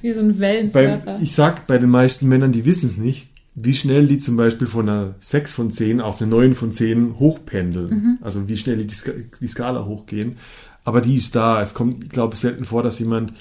[0.00, 1.18] Wie so ein Wellensurfer.
[1.20, 3.30] ich sag bei den meisten Männern, die wissen es nicht,
[3.64, 7.18] wie schnell die zum Beispiel von einer 6 von 10 auf eine 9 von 10
[7.18, 8.18] hochpendeln.
[8.20, 10.36] Also wie schnell die, die Ska- die Skala hochgehen.
[10.84, 11.60] Aber die ist da.
[11.60, 13.32] Es kommt, ich glaube, selten vor, dass jemand,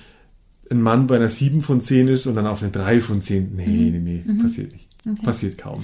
[0.71, 3.55] ein Mann bei einer 7 von 10 ist und dann auf eine 3 von 10.
[3.55, 4.87] Nee, nee, nee, passiert nicht.
[5.23, 5.83] Passiert kaum.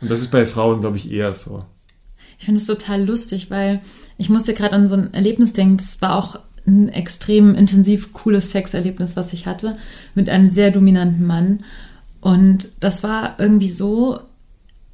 [0.00, 1.64] Und das ist bei Frauen, glaube ich, eher so.
[2.38, 3.80] Ich finde es total lustig, weil
[4.16, 5.76] ich musste gerade an so ein Erlebnis denken.
[5.76, 9.74] Das war auch ein extrem intensiv cooles Sexerlebnis, was ich hatte
[10.14, 11.62] mit einem sehr dominanten Mann.
[12.24, 14.18] Und das war irgendwie so,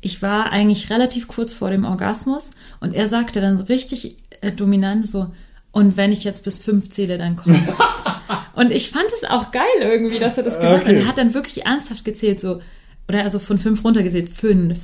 [0.00, 4.50] ich war eigentlich relativ kurz vor dem Orgasmus und er sagte dann so richtig äh,
[4.50, 5.30] dominant so,
[5.70, 8.60] und wenn ich jetzt bis fünf zähle, dann kommst du.
[8.60, 10.82] Und ich fand es auch geil irgendwie, dass er das gemacht hat.
[10.88, 10.96] Okay.
[10.96, 12.60] Er hat dann wirklich ernsthaft gezählt, so,
[13.06, 14.78] oder also von fünf runtergezählt, fünf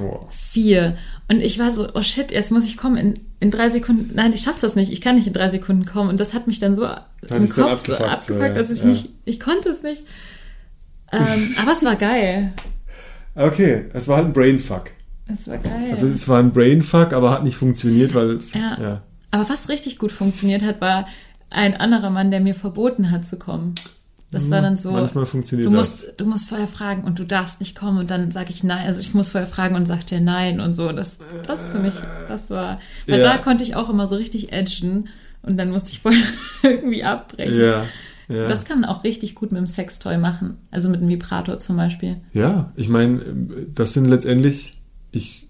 [0.00, 0.26] Oh.
[0.30, 0.96] vier.
[1.28, 4.10] Und ich war so, oh shit, jetzt muss ich kommen in, in drei Sekunden.
[4.14, 4.90] Nein, ich schaff das nicht.
[4.90, 6.08] Ich kann nicht in drei Sekunden kommen.
[6.08, 6.90] Und das hat mich dann so im
[7.42, 8.86] dich dann Kopf so abgefuckt, abgefuckt, so, ja, dass ich ja.
[8.86, 10.02] nicht, ich konnte es nicht.
[11.12, 12.52] Ähm, aber es war geil.
[13.34, 14.90] Okay, es war halt ein Brainfuck.
[15.32, 15.88] Es war geil.
[15.90, 18.76] Also es war ein Brainfuck, aber hat nicht funktioniert, weil es, ja.
[18.80, 19.02] ja.
[19.30, 21.06] Aber was richtig gut funktioniert hat, war
[21.48, 23.74] ein anderer Mann, der mir verboten hat zu kommen.
[24.30, 24.90] Das war dann so.
[24.90, 24.96] Mhm.
[24.96, 25.78] Manchmal funktioniert du das.
[26.04, 28.86] musst, du musst vorher fragen und du darfst nicht kommen und dann sage ich nein.
[28.86, 30.90] Also ich muss vorher fragen und sagt er nein und so.
[30.90, 31.92] Das, das ist für mich,
[32.28, 32.80] das war.
[33.06, 33.34] Weil Ja.
[33.34, 35.10] da konnte ich auch immer so richtig edgen
[35.42, 36.22] und dann musste ich vorher
[36.62, 37.60] irgendwie abbrechen.
[37.60, 37.84] Ja,
[38.32, 38.48] ja.
[38.48, 40.56] Das kann man auch richtig gut mit dem Sextoy machen.
[40.70, 42.16] Also mit einem Vibrator zum Beispiel.
[42.32, 43.20] Ja, ich meine,
[43.74, 45.48] das sind letztendlich, ich,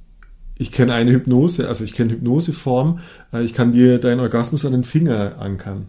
[0.59, 2.99] ich kenne eine Hypnose, also ich kenne Hypnoseform,
[3.33, 5.89] äh, ich kann dir deinen Orgasmus an den Finger ankern.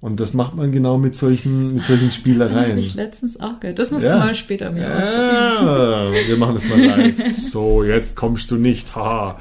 [0.00, 2.70] Und das macht man genau mit solchen, mit solchen Das Spielereien.
[2.72, 3.78] habe ich letztens auch gehört.
[3.78, 4.12] Das musst Ja.
[4.12, 5.66] du mal später mir ausprobieren.
[5.66, 7.36] Ja, wir machen das mal live.
[7.38, 8.94] So, jetzt kommst du nicht.
[8.96, 9.38] Ha.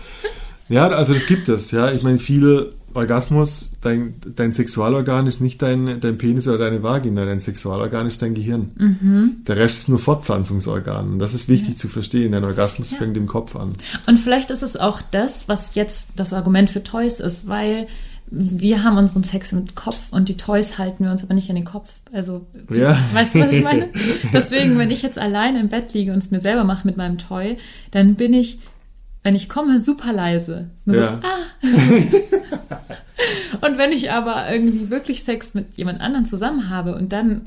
[0.69, 1.71] Ja, also das gibt es.
[1.71, 6.83] Ja, ich meine, viele Orgasmus, dein, dein Sexualorgan ist nicht dein, dein Penis oder deine
[6.83, 8.71] Vagina, dein Sexualorgan ist dein Gehirn.
[8.75, 9.35] Mhm.
[9.47, 11.13] Der Rest ist nur Fortpflanzungsorgan.
[11.13, 12.31] Und das ist wichtig zu verstehen.
[12.33, 13.73] Dein Orgasmus fängt im Kopf an.
[14.07, 17.87] Und vielleicht ist es auch das, was jetzt das Argument für Toys ist, weil
[18.35, 21.55] wir haben unseren Sex im Kopf und die Toys halten wir uns aber nicht an
[21.55, 21.89] den Kopf.
[22.11, 22.97] Also, Ja.
[23.13, 23.89] weißt du, was ich meine?
[24.33, 27.17] Deswegen, wenn ich jetzt alleine im Bett liege und es mir selber mache mit meinem
[27.19, 27.57] Toy,
[27.91, 28.57] dann bin ich,
[29.23, 30.69] wenn ich komme, super leise.
[30.85, 31.19] Nur Ja.
[31.21, 32.79] So, ah.
[33.61, 37.41] und wenn ich aber irgendwie wirklich Sex mit jemand anderem zusammen habe und dann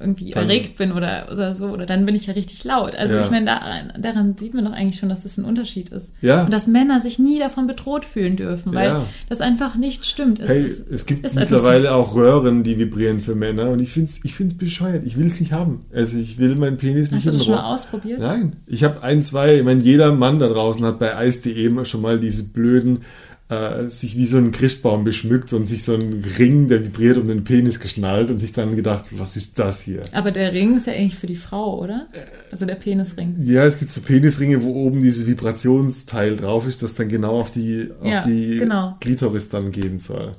[0.00, 2.94] irgendwie Dann- erregt bin oder, oder so, oder dann bin ich ja richtig laut.
[2.94, 3.22] Also Ja.
[3.22, 6.12] ich meine, daran, daran sieht man doch eigentlich schon, dass das ein Unterschied ist.
[6.20, 6.44] Ja.
[6.44, 9.06] Und dass Männer sich nie davon bedroht fühlen dürfen, weil Ja.
[9.28, 10.40] das einfach nicht stimmt.
[10.40, 14.10] Es, Hey, ist- es gibt mittlerweile auch Röhren, die vibrieren für Männer und ich finde
[14.10, 15.04] es ich find's bescheuert.
[15.04, 15.80] Ich will es nicht haben.
[15.92, 18.20] Also ich will meinen Penis nicht Hast du das schon mal ausprobiert?
[18.20, 21.08] Nein, ich habe ein, zwei, ich meine, jeder Mann da draußen hat bei
[21.46, 23.00] immer schon mal diese blöden
[23.48, 27.28] äh, sich wie so ein Christbaum beschmückt und sich so ein Ring, der vibriert, um
[27.28, 30.02] den Penis geschnallt und sich dann gedacht, was ist das hier?
[30.12, 32.08] Aber der Ring ist ja eigentlich für die Frau, oder?
[32.50, 33.36] Also der Penisring.
[33.40, 37.50] Ja, es gibt so Penisringe, wo oben dieses Vibrationsteil drauf ist, das dann genau auf
[37.50, 38.96] die, auf Ja, die genau.
[39.00, 40.32] Klitoris dann gehen soll.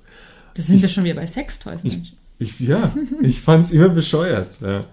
[0.54, 1.80] Da sind wir schon wieder bei Sextoys.
[1.84, 2.16] Ich.
[2.40, 4.60] Ich, ja, ich fand's immer bescheuert.
[4.62, 4.86] Ja.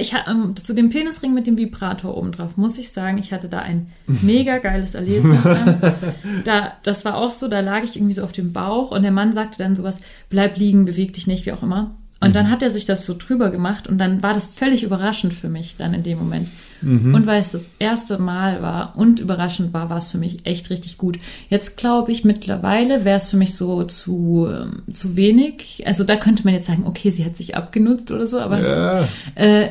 [0.00, 3.48] Ich, ähm, zu dem Penisring mit dem Vibrator oben drauf muss ich sagen, ich hatte
[3.48, 5.42] da ein mega geiles Erlebnis.
[6.44, 9.12] da, das war auch so, da lag ich irgendwie so auf dem Bauch und der
[9.12, 11.94] Mann sagte dann sowas, bleib liegen, beweg dich nicht, wie auch immer.
[12.20, 15.32] Und dann hat er sich das so drüber gemacht und dann war das völlig überraschend
[15.32, 16.48] für mich dann in dem Moment.
[16.82, 20.70] Und weil es das erste Mal war und überraschend war, war es für mich echt
[20.70, 21.18] richtig gut.
[21.48, 25.82] Jetzt glaube ich, mittlerweile wäre es für mich so zu, ähm, zu wenig.
[25.86, 29.00] Also da könnte man jetzt sagen, okay, sie hat sich abgenutzt oder so, aber Ja.
[29.00, 29.68] es, äh,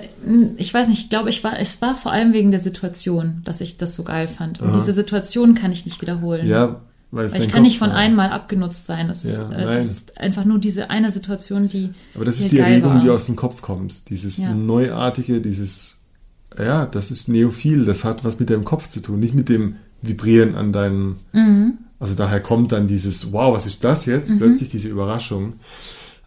[0.57, 3.61] ich weiß nicht, ich glaube, ich war, es war vor allem wegen der Situation, dass
[3.61, 4.59] ich das so geil fand.
[4.61, 6.47] Und diese Situation kann ich nicht wiederholen.
[6.47, 9.07] Ja, weil Weil ich kann nicht von einmal abgenutzt sein.
[9.07, 9.75] Das, ist, Ja, äh, nein.
[9.75, 11.91] das ist einfach nur diese eine Situation, die.
[12.15, 13.01] Aber das ist die Erregung, war.
[13.01, 14.09] die aus dem Kopf kommt.
[14.09, 14.53] Dieses Ja.
[14.53, 15.96] Neuartige, dieses,
[16.63, 19.75] ja, das ist neophil, das hat was mit deinem Kopf zu tun, nicht mit dem
[20.01, 21.15] Vibrieren an deinem.
[21.33, 21.79] Mhm.
[21.99, 24.37] Also daher kommt dann dieses, wow, was ist das jetzt?
[24.37, 25.53] Plötzlich diese Überraschung.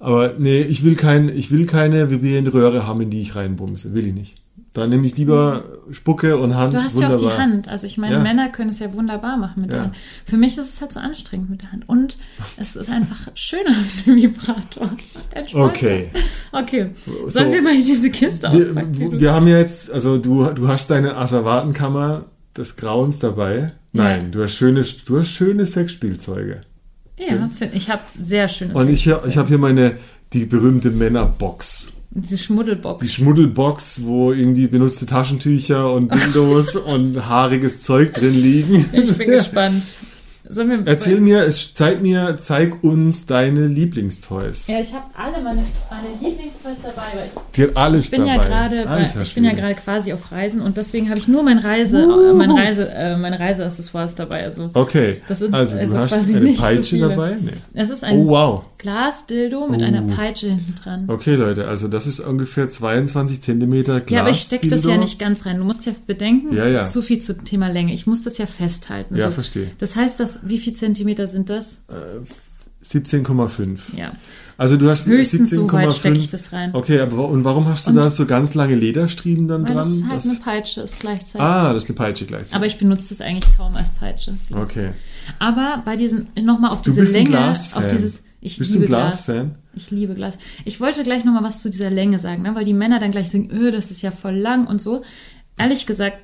[0.01, 3.93] Aber nee, ich will, kein, ich will keine vibrierende Röhre haben, in die ich reinbumse.
[3.95, 4.37] Will ich nicht.
[4.73, 6.73] Da nehme ich lieber Spucke und Hand.
[6.75, 6.79] Mhm.
[6.79, 7.21] Du hast wunderbar.
[7.21, 7.69] ja auch die Hand.
[7.69, 8.21] Also ich meine, Ja.
[8.21, 9.79] Männer können es ja wunderbar machen mit Ja.
[9.79, 9.97] der Hand.
[10.25, 11.89] Für mich ist es halt so anstrengend mit der Hand.
[11.89, 12.17] Und
[12.57, 14.91] es ist einfach schöner mit dem Vibrator.
[15.55, 16.11] Okay.
[16.53, 16.91] Okay.
[17.05, 17.29] So.
[17.31, 19.19] Sollen wir mal diese Kiste Wir, auspacken?
[19.21, 23.73] wir haben ja jetzt, also du, du hast deine Asservatenkammer des Grauens dabei.
[23.93, 24.29] Nein, Ja.
[24.31, 26.61] du hast schöne, du hast schöne Sexspielzeuge.
[27.19, 29.31] ja, find, ich habe sehr schönes Und ich, Sexspielzeug.
[29.31, 29.97] ich habe hier meine,
[30.33, 31.95] die berühmte Männerbox.
[32.13, 33.05] Diese Schmuddelbox.
[33.05, 38.85] Die Schmuddelbox, wo irgendwie benutzte Taschentücher und Dildos und haariges Zeug drin liegen.
[38.93, 39.83] Ich bin gespannt.
[40.85, 44.67] Erzähl mir, es, zeig mir, zeig uns deine Lieblingstoys.
[44.69, 48.21] Ja, ich habe alle meine, meine Lieblingstoys dabei, weil ich Die hat alles Ich bin
[48.27, 48.35] dabei.
[48.37, 51.29] ja gerade, bei- Alter ich bin ja gerade quasi auf Reisen und deswegen habe ich
[51.29, 54.45] nur mein Reise, äh, mein Reise, äh, meine Reiseaccessoires dabei.
[54.45, 57.09] Also Okay, Das sind also du also hast quasi eine nicht so Peitsche viele.
[57.11, 57.37] dabei?
[57.41, 57.51] Nee.
[57.75, 58.63] es ist ein Oh, wow.
[58.79, 61.05] Glasdildo mit einer Peitsche hinten dran.
[61.09, 64.11] Okay, Leute, also das ist ungefähr 22 Zentimeter Glas.
[64.11, 65.59] Ja, aber ich stecke das ja nicht ganz rein.
[65.59, 66.87] Du musst ja bedenken, Ja, ja.
[66.87, 67.93] so viel zum Thema Länge.
[67.93, 69.17] Ich muss das ja festhalten.
[69.17, 69.31] Ja, so.
[69.33, 69.71] verstehe.
[69.79, 71.83] Das heißt, dass, wie viel Zentimeter sind das?
[72.83, 73.97] 17,5.
[73.97, 74.13] Ja.
[74.57, 75.73] Also du hast Höchstens so 17,5.
[75.73, 76.75] weit stecke ich das rein.
[76.75, 80.09] Okay, aber und warum hast du da so ganz lange Lederstriemen dann Weil das dran?
[80.09, 81.41] halt Das- eine Peitsche ist gleichzeitig.
[81.41, 82.55] ah, das ist eine Peitsche gleichzeitig.
[82.57, 84.35] Aber ich benutze das eigentlich kaum als Peitsche.
[84.55, 84.91] okay.
[85.39, 88.89] Aber bei diesem, nochmal auf Du diese Länge, auf dieses, ich Bist du liebe ein
[88.89, 89.35] Glasfan?
[89.37, 89.57] Glas.
[89.75, 90.39] Ich liebe Glas.
[90.65, 92.55] Ich wollte gleich nochmal was zu dieser Länge sagen, ne?
[92.55, 95.03] weil die Männer dann gleich sagen, öh, das ist ja voll lang und so.
[95.59, 96.19] Ehrlich gesagt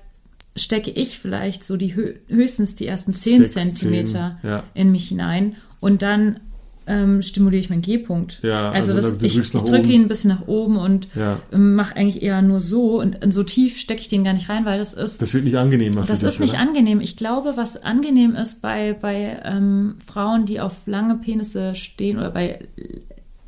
[0.56, 4.62] stecke ich vielleicht so die hö höchstens die ersten 10 Sechs, Zentimeter ja.
[4.74, 6.40] in mich hinein und dann
[6.88, 8.38] ähm, stimuliere ich meinen G-Punkt.
[8.44, 9.90] Ja, also, also das, ich, ich drücke oben.
[9.90, 11.40] ihn ein bisschen nach oben und Ja.
[11.52, 14.48] ähm, mache eigentlich eher nur so und, und so tief stecke ich den gar nicht
[14.48, 16.60] rein, weil das ist Das wird nicht angenehmer für das ist nicht oder?
[16.62, 17.00] angenehm.
[17.00, 22.30] Ich glaube, was angenehm ist bei, bei ähm, Frauen, die auf lange Penisse stehen oder
[22.30, 22.60] bei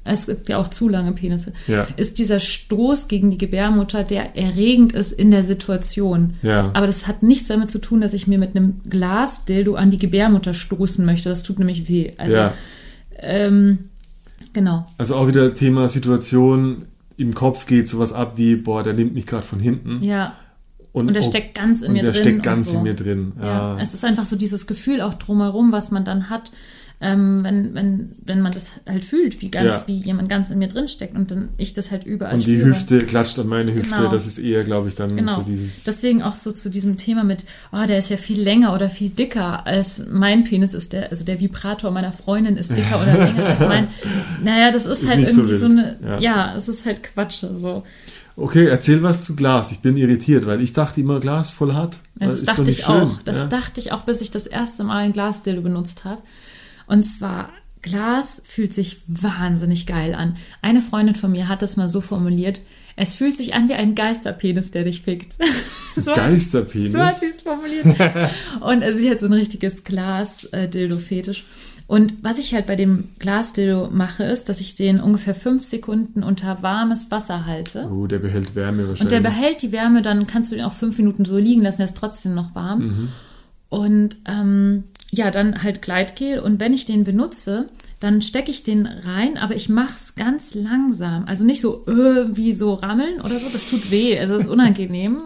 [0.08, 1.86] es gibt ja auch zu lange Penisse, Ja.
[1.96, 6.34] ist dieser Stoß gegen die Gebärmutter, der erregend ist in der Situation.
[6.42, 6.70] Ja.
[6.74, 9.98] Aber das hat nichts damit zu tun, dass ich mir mit einem Glasdildo an die
[9.98, 11.28] Gebärmutter stoßen möchte.
[11.28, 12.12] Das tut nämlich weh.
[12.18, 12.54] Also, ja.
[13.18, 13.78] ähm,
[14.52, 14.86] genau.
[14.98, 16.84] Also auch wieder Thema Situation,
[17.16, 20.02] im Kopf geht sowas ab wie, boah, der nimmt mich gerade von hinten.
[20.02, 20.34] Ja.
[20.92, 22.22] Und der oh, steckt ganz in und mir der drin.
[22.22, 22.78] steckt und ganz so.
[22.78, 23.32] in mir drin.
[23.38, 23.78] Ja, Ja.
[23.80, 26.50] es ist einfach so dieses Gefühl auch drumherum, was man dann hat,
[27.00, 29.86] ähm, wenn, wenn, wenn man das halt fühlt, wie ganz, Ja.
[29.86, 32.56] wie jemand ganz in mir drin steckt und dann ich das halt überall Und die
[32.56, 32.70] spüre.
[32.70, 33.94] Hüfte klatscht an meine Hüfte.
[33.96, 34.08] Genau.
[34.10, 35.36] Das ist eher, glaube ich, dann Genau.
[35.36, 35.84] so dieses.
[35.84, 39.10] Deswegen auch so zu diesem Thema mit, oh, der ist ja viel länger oder viel
[39.10, 43.46] dicker als mein Penis ist der, also der Vibrator meiner Freundin ist dicker oder länger
[43.46, 43.86] als mein.
[44.42, 45.78] Naja, das ist, Ist halt so irgendwie so, wild.
[46.02, 46.50] eine, Ja.
[46.50, 46.54] ja.
[46.56, 47.44] es ist halt Quatsch.
[47.52, 47.84] So.
[48.36, 49.72] Okay, erzähl was zu Glas.
[49.72, 51.98] Ich bin irritiert, weil ich dachte immer, Glas voll hart.
[52.20, 52.86] Ja, das ist dachte ich schön.
[52.94, 53.22] auch.
[53.24, 53.46] Das ja?
[53.46, 56.22] dachte ich auch, bis ich das erste Mal ein Glasdildo benutzt habe.
[56.88, 57.50] Und zwar,
[57.82, 60.36] Glas fühlt sich wahnsinnig geil an.
[60.62, 62.60] Eine Freundin von mir hat das mal so formuliert.
[62.96, 65.36] Es fühlt sich an wie ein Geisterpenis, der dich fickt.
[65.94, 66.92] so hat- Geisterpenis?
[66.92, 67.86] So hat sie es formuliert.
[68.60, 71.44] Und also sie hat so ein richtiges Glas-Dildo-Fetisch.
[71.86, 76.22] Und was ich halt bei dem Glasdildo mache, ist, dass ich den ungefähr fünf Sekunden
[76.22, 77.88] unter warmes Wasser halte.
[77.90, 79.00] Oh, der behält Wärme wahrscheinlich.
[79.02, 81.80] Und der behält die Wärme, dann kannst du den auch fünf Minuten so liegen lassen,
[81.80, 82.80] er ist trotzdem noch warm.
[82.86, 83.08] Mhm.
[83.70, 86.40] Und ähm, ja, dann halt Gleitgel.
[86.40, 87.68] Und wenn ich den benutze,
[88.00, 91.24] dann stecke ich den rein, aber ich mache es ganz langsam.
[91.26, 94.50] Also nicht so äh, wie so rammeln oder so, das tut weh, also das ist
[94.50, 95.22] unangenehm,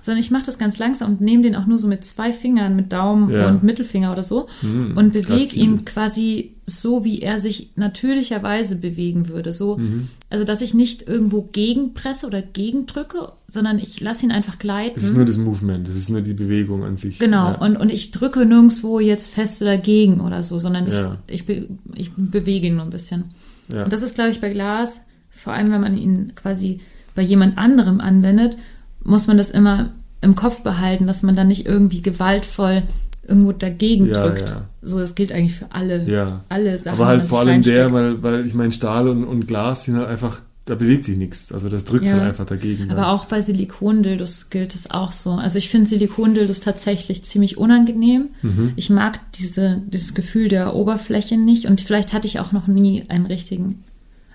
[0.00, 2.76] sondern ich mache das ganz langsam und nehme den auch nur so mit zwei Fingern,
[2.76, 3.48] mit Daumen Ja.
[3.48, 9.28] und Mittelfinger oder so Mhm, und bewege ihn quasi so, wie er sich natürlicherweise bewegen
[9.28, 9.52] würde.
[9.52, 10.08] So, Mhm.
[10.30, 14.94] also dass ich nicht irgendwo gegenpresse oder gegendrücke, sondern ich lasse ihn einfach gleiten.
[14.94, 17.18] Das ist nur das Movement, das ist nur die Bewegung an sich.
[17.18, 17.58] Genau, Ja.
[17.58, 21.16] und, und ich drücke nirgendwo jetzt feste dagegen oder so, sondern ich, Ja.
[21.26, 23.24] ich, be, ich bewege ihn nur ein bisschen.
[23.72, 23.84] Ja.
[23.84, 26.80] Und das ist, glaube ich, bei Glas, vor allem wenn man ihn quasi
[27.14, 28.56] bei jemand anderem anwendet,
[29.04, 29.90] muss man das immer
[30.20, 32.82] im Kopf behalten, dass man dann nicht irgendwie gewaltvoll
[33.26, 34.48] irgendwo dagegen Ja, drückt.
[34.50, 34.62] ja.
[34.82, 36.40] So, das gilt eigentlich für alle, Ja.
[36.48, 36.96] alle Sachen.
[36.96, 40.08] Aber halt vor allem der, weil, weil ich meine, Stahl und, und Glas sind halt
[40.08, 41.52] einfach, da bewegt sich nichts.
[41.52, 42.12] Also das drückt Ja.
[42.14, 42.90] halt einfach dagegen.
[42.90, 45.30] Aber auch bei Silikondildos gilt es auch so.
[45.32, 48.28] Also ich finde Silikondildos tatsächlich ziemlich unangenehm.
[48.42, 48.72] Mhm.
[48.76, 53.04] Ich mag diese, dieses Gefühl der Oberfläche nicht und vielleicht hatte ich auch noch nie
[53.08, 53.82] einen richtigen.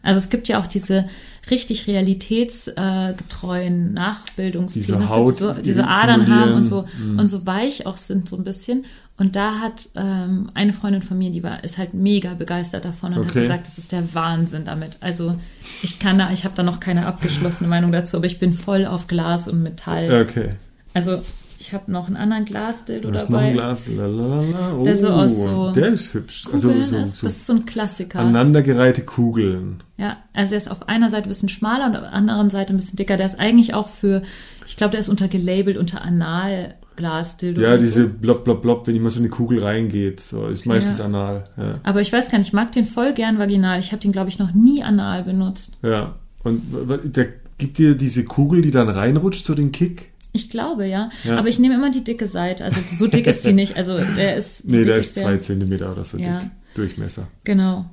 [0.05, 1.05] Also es gibt ja auch diese
[1.51, 6.85] richtig realitätsgetreuen Nachbildungspenisse, Diese Haut, die so, die diese Adern haben und so.
[6.97, 7.19] Mhm.
[7.19, 8.85] und so weich auch sind so ein bisschen.
[9.17, 13.13] Und da hat ähm, eine Freundin von mir, die war, ist halt mega begeistert davon
[13.13, 13.41] und hat Okay.
[13.43, 14.97] gesagt, das ist der Wahnsinn damit.
[14.99, 15.37] Also
[15.83, 18.85] ich kann da, ich habe da noch keine abgeschlossene Meinung dazu, aber ich bin voll
[18.85, 20.25] auf Glas und Metall.
[20.27, 20.49] Okay.
[20.93, 21.21] Also
[21.59, 23.49] ich habe noch einen anderen Glasdildo Du hast noch dabei.
[23.49, 23.87] ein Glas.
[23.87, 24.75] Lalalala.
[24.77, 26.45] Oh, Der so aus so der ist hübsch.
[26.51, 26.89] Also so, ist.
[27.17, 28.19] so Das ist so ein Klassiker.
[28.19, 29.81] aneinandergereihte Kugeln.
[29.97, 32.73] Ja, also er ist auf einer Seite ein bisschen schmaler und auf der anderen Seite
[32.73, 33.17] ein bisschen dicker.
[33.17, 34.21] Der ist eigentlich auch für,
[34.65, 37.61] ich glaube, der ist unter gelabelt unter Analglasdildo.
[37.61, 38.09] Ja, oder diese So.
[38.09, 40.19] blopp, blopp, blopp, wenn immer so eine Kugel reingeht.
[40.19, 41.05] So, ist meistens Ja.
[41.05, 41.43] anal.
[41.57, 41.73] Ja.
[41.83, 43.79] Aber ich weiß gar nicht, ich mag den voll gern vaginal.
[43.79, 45.71] Ich habe den, glaube ich, noch nie anal benutzt.
[45.81, 46.15] ja.
[46.43, 46.61] Und
[47.15, 47.25] der
[47.57, 50.11] gibt dir diese Kugel, die dann reinrutscht, so den Kick.
[50.35, 51.09] Ich glaube, ja.
[51.23, 51.37] Ja.
[51.37, 52.63] Aber ich nehme immer die dicke Seite.
[52.63, 53.75] Also so dick ist die nicht.
[53.77, 54.67] Also der ist.
[54.67, 56.39] Nee, der ist zwei Zentimeter oder so Ja.
[56.39, 56.49] dick.
[56.75, 57.27] Durchmesser.
[57.45, 57.85] Genau.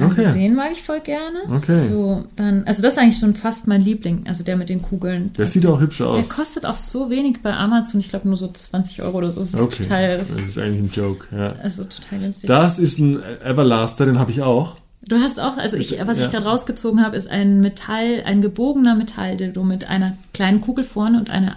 [0.00, 0.32] Also Okay.
[0.32, 1.40] den mag ich voll gerne.
[1.54, 1.76] Okay.
[1.88, 5.32] So, dann, also das ist eigentlich schon fast mein Liebling, also der mit den Kugeln.
[5.36, 6.30] Der sieht auch hübsch Der aus.
[6.30, 9.40] kostet auch so wenig bei Amazon, ich glaube nur so 20 Euro oder so.
[9.40, 9.82] Das ist Okay.
[9.82, 11.26] total, Das das ist eigentlich ein Joke.
[11.36, 11.48] Ja.
[11.62, 12.48] also total günstig.
[12.48, 14.76] Das ist ein Everlaster, den habe ich auch.
[15.08, 16.26] Du hast auch, also ich, was Ja.
[16.26, 21.18] ich gerade rausgezogen habe, ist ein Metall, ein gebogener Metalldildo mit einer kleinen Kugel vorne
[21.18, 21.56] und einer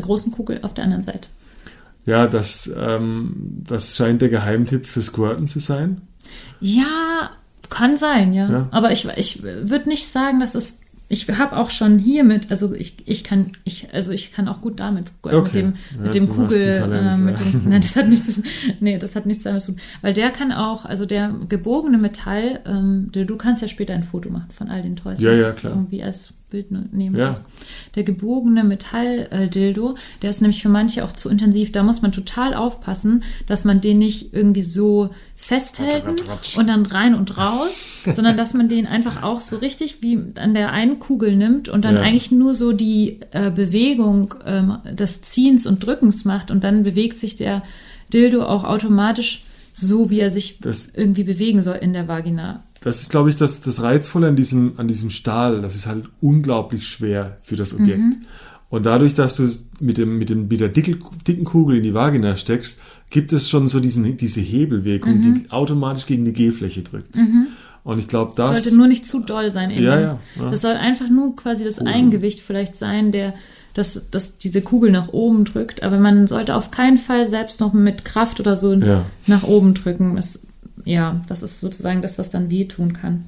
[0.00, 1.28] großen Kugel auf der anderen Seite.
[2.06, 3.34] Ja, das, ähm,
[3.66, 6.02] das scheint der Geheimtipp für Squirten zu sein.
[6.60, 7.30] Ja,
[7.70, 8.48] kann sein, ja.
[8.50, 8.68] Ja.
[8.70, 10.80] Aber ich, ich würde nicht sagen, dass es.
[11.14, 14.80] Ich habe auch schon hiermit, also ich, ich kann, ich, also ich kann auch gut
[14.80, 15.34] damit Okay.
[15.44, 17.46] mit dem, Ja, mit dem Kugel, Talent, äh, mit ja.
[17.46, 18.42] dem, nein, das hat nichts,
[18.80, 22.60] nee, das hat nichts damit zu tun, weil der kann auch, also der gebogene Metall,
[22.66, 25.52] ähm, du, du kannst ja später ein Foto machen von all den Toys, Ja, ja,
[25.52, 25.72] klar.
[25.74, 27.34] irgendwie als Bild ne- nehmen Ja.
[27.96, 31.72] Der gebogene Metall-Dildo, der ist nämlich für manche auch zu intensiv.
[31.72, 36.04] Da muss man total aufpassen, dass man den nicht irgendwie so festhält
[36.56, 40.54] und dann rein und raus, sondern dass man den einfach auch so richtig wie an
[40.54, 42.02] der einen Kugel nimmt und dann Ja.
[42.02, 47.18] eigentlich nur so die äh, Bewegung ähm, des Ziehens und Drückens macht und dann bewegt
[47.18, 47.62] sich der
[48.12, 52.62] Dildo auch automatisch so, wie er sich Das- irgendwie bewegen soll in der Vagina.
[52.84, 55.60] Das ist, glaube ich, das, das Reizvolle an diesem, an diesem Stahl.
[55.62, 57.98] Das ist halt unglaublich schwer für das Objekt.
[57.98, 58.16] Mhm.
[58.70, 61.82] Und dadurch, dass du es mit, dem, mit, dem, mit der dicke, dicken Kugel in
[61.82, 62.80] die Vagina steckst,
[63.10, 65.22] gibt es schon so diesen, diese Hebelwirkung, Mhm.
[65.44, 67.16] die automatisch gegen die G-Fläche drückt.
[67.84, 68.62] Und ich glaube, das.
[68.64, 69.70] sollte nur nicht zu doll sein.
[69.70, 69.84] Eben.
[69.84, 70.50] Ja, ja, ja.
[70.50, 73.34] Das soll einfach nur quasi das Eigengewicht vielleicht sein, der,
[73.74, 75.82] dass, dass diese Kugel nach oben drückt.
[75.82, 79.04] Aber man sollte auf keinen Fall selbst noch mit Kraft oder so Ja.
[79.26, 80.16] nach oben drücken.
[80.16, 80.40] Das,
[80.84, 83.24] ja, das ist sozusagen das, was dann wehtun kann.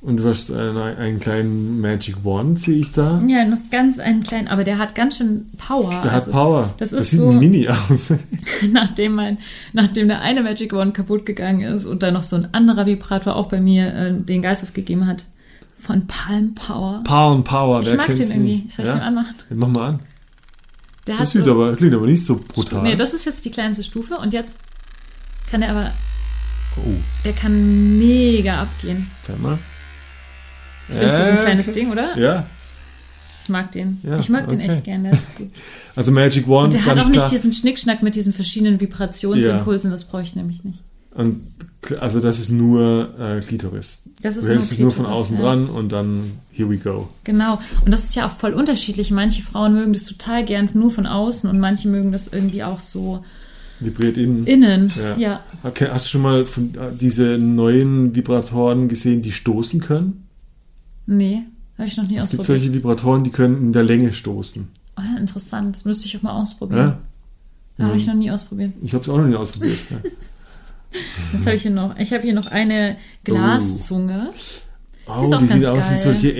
[0.00, 3.22] und du hast einen, einen kleinen Magic Wand, sehe ich da.
[3.28, 6.00] Ja, noch ganz einen kleinen, aber der hat ganz schön Power.
[6.02, 6.74] Der Also, hat Power.
[6.78, 8.12] Das das ist sieht so, mini aus.
[8.72, 9.38] nachdem mein,
[9.72, 13.36] nachdem der eine Magic Wand kaputt gegangen ist und dann noch so ein anderer Vibrator
[13.36, 15.24] auch bei mir äh, den Geist aufgegeben hat.
[15.78, 17.02] Von Palm Power.
[17.04, 18.38] Palm Power, Ich wer mag den irgendwie.
[18.62, 18.72] nicht?
[18.72, 19.34] Soll ich den anmachen?
[19.50, 20.00] Den mach mal an.
[21.08, 22.82] Der Das sieht so, aber, klingt aber nicht so brutal.
[22.84, 24.56] Nee, das ist jetzt die kleinste Stufe und jetzt
[25.50, 25.92] kann er aber,
[26.78, 26.94] oh,
[27.24, 29.10] der kann mega abgehen.
[29.22, 29.58] zeig mal.
[30.88, 32.18] Ich finde für so ein Äh, kleines Ding, oder?
[32.18, 32.46] Ja,
[33.44, 33.98] Ich mag den.
[34.02, 34.70] Ja, ich mag den okay.
[34.70, 35.10] echt gerne.
[35.12, 35.28] Ist
[35.96, 37.30] also Magic Wand, Und der hat auch nicht klar.
[37.30, 40.80] diesen Schnickschnack mit diesen verschiedenen Vibrationsimpulsen, das brauche ich nämlich nicht.
[41.14, 41.42] Und
[42.00, 44.10] also das ist nur äh, Klitoris.
[44.22, 45.42] Das ist du hältst nur es nur von außen ja.
[45.42, 47.08] dran und dann here we go.
[47.24, 47.58] Genau.
[47.84, 49.10] Und das ist ja auch voll unterschiedlich.
[49.10, 52.80] Manche Frauen mögen das total gern nur von außen und manche mögen das irgendwie auch
[52.80, 53.24] so
[53.84, 54.46] Vibriert innen.
[54.46, 54.92] innen.
[54.96, 55.16] Ja.
[55.16, 55.40] Ja.
[55.62, 60.26] Okay, hast du schon mal von, äh, diese neuen Vibratoren gesehen, die stoßen können?
[61.06, 61.42] Nee,
[61.78, 62.62] habe ich noch nie Es gibt ausprobiert.
[62.62, 64.68] solche Vibratoren, die können in der Länge stoßen.
[64.96, 65.84] Oh, interessant.
[65.84, 66.96] Müsste ich auch mal ausprobieren.
[67.78, 67.86] Ja?
[67.86, 68.72] Habe ich noch nie ausprobiert.
[68.82, 69.78] Ich habe es auch noch nie ausprobiert.
[69.90, 69.96] ja.
[71.32, 71.96] Was habe ich hier noch?
[71.96, 74.28] Ich habe hier noch eine Glaszunge.
[74.34, 74.64] Die ist
[75.06, 75.98] Oh, auch die ganz sehen aus wie geil.
[75.98, 76.32] solche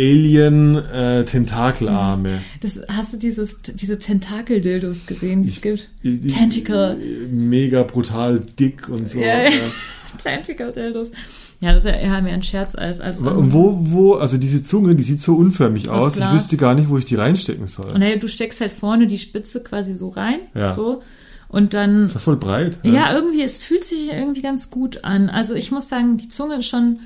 [1.02, 2.30] Alien-Tentakelarme.
[2.60, 5.90] Das, hast du dieses, diese Tentakel-Dildos gesehen, die es gibt?
[6.02, 6.96] Die- die- Tentacle.
[7.30, 9.18] Mega brutal dick und so.
[9.18, 9.48] Ja, ja.
[9.48, 9.50] ja.
[10.22, 11.12] Tentacle-Dildos.
[11.60, 13.20] Ja, das ist ja eher mehr ein Scherz als als.
[13.20, 16.34] Und wo, wo, also diese Zunge, die sieht so unförmig Aus aus, ich Glas.
[16.34, 17.90] wüsste gar nicht, wo ich die reinstecken soll.
[17.92, 20.70] Und hey, du steckst halt vorne die Spitze quasi so rein, Ja.
[20.72, 21.02] so.
[21.48, 22.78] Und dann Ist ja voll breit.
[22.82, 25.28] Ja, irgendwie, es fühlt sich irgendwie ganz gut an.
[25.28, 27.00] Also ich muss sagen, die Zunge ist schon,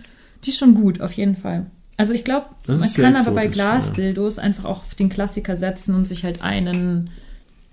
[0.44, 1.66] die ist schon gut, auf jeden Fall.
[1.96, 5.94] Also ich glaube, man kann aber bei exotisch, Glasdildos einfach auch auf den Klassiker setzen
[5.94, 7.08] und sich halt einen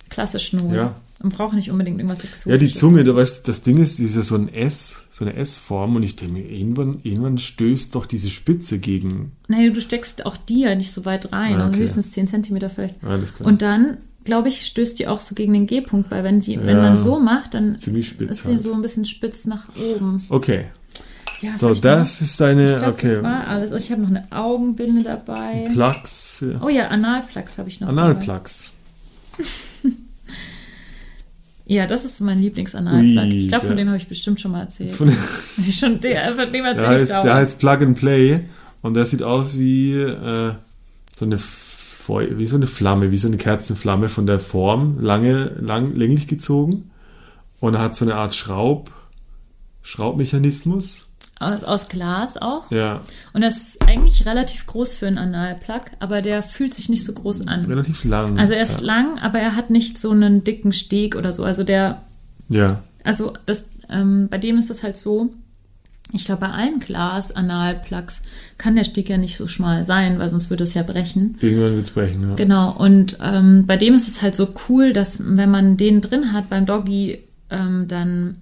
[0.09, 0.75] klassischen holen.
[0.75, 0.95] Ja.
[1.21, 2.45] Man braucht nicht unbedingt irgendwas Exotisches.
[2.51, 5.23] Ja, die Zunge, du weißt, das Ding ist, die ist ja so ein S, so
[5.25, 9.31] eine S-Form und ich denke mir, irgendwann, irgendwann stößt doch diese Spitze gegen.
[9.47, 11.79] Nee, du steckst auch die ja nicht so weit rein, Ah, also okay.
[11.79, 13.01] höchstens 10 Zentimeter vielleicht.
[13.03, 13.47] Alles klar.
[13.47, 16.75] Und dann, glaube ich, stößt die auch so gegen den G-Punkt, weil wenn, sie, wenn
[16.77, 16.81] Ja.
[16.81, 18.61] man so macht, dann Ziemlich spitz ist sie halt.
[18.61, 20.23] so ein bisschen spitz nach oben.
[20.29, 20.65] Okay,
[21.43, 22.71] Ja, was so, das ist deine?
[22.73, 23.71] Ich glaube, okay, das war alles.
[23.71, 25.67] Ich habe noch eine Augenbinde dabei.
[25.73, 26.61] Plugs, ja.
[26.63, 27.89] Oh ja, Analplugs habe ich noch.
[27.89, 28.73] Analplugs.
[29.37, 29.49] dabei.
[31.65, 33.23] Ja, das ist mein Lieblingsanalplug.
[33.23, 34.91] Ui, Ich glaube, von der- dem habe ich bestimmt schon mal erzählt.
[34.91, 35.07] Von,
[35.67, 37.25] ich schon, der, von dem der, erzähle ich heißt, dauernd.
[37.25, 38.41] der heißt Plug and Play
[38.81, 40.53] und der sieht aus wie äh,
[41.13, 45.53] so eine Feu wie so eine Flamme, wie so eine Kerzenflamme von der Form, lange,
[45.61, 46.91] lang, länglich gezogen
[47.61, 48.91] und er hat so eine Art Schraub,
[49.83, 51.07] Schraubmechanismus.
[51.45, 52.71] Aus, aus Glas auch.
[52.71, 53.01] Ja,
[53.33, 57.13] Und das ist eigentlich relativ groß für einen Analplug, aber der fühlt sich nicht so
[57.13, 57.63] groß an.
[57.65, 58.39] relativ lang.
[58.39, 58.87] Also er ist ja.
[58.87, 61.43] lang, aber er hat nicht so einen dicken Steg oder so.
[61.43, 62.01] Also der,
[62.49, 65.29] Ja, also das, ähm, bei dem ist das halt so.
[66.15, 68.21] Ich glaube, bei allen Glas-Analplugs
[68.57, 71.37] kann der Steg ja nicht so schmal sein, weil sonst würde es ja brechen.
[71.41, 72.21] irgendwann wird's brechen.
[72.29, 72.35] Ja.
[72.35, 76.33] Genau, und ähm, bei dem ist es halt so cool, dass wenn man den drin
[76.33, 77.19] hat beim Doggy,
[77.49, 78.37] ähm, dann,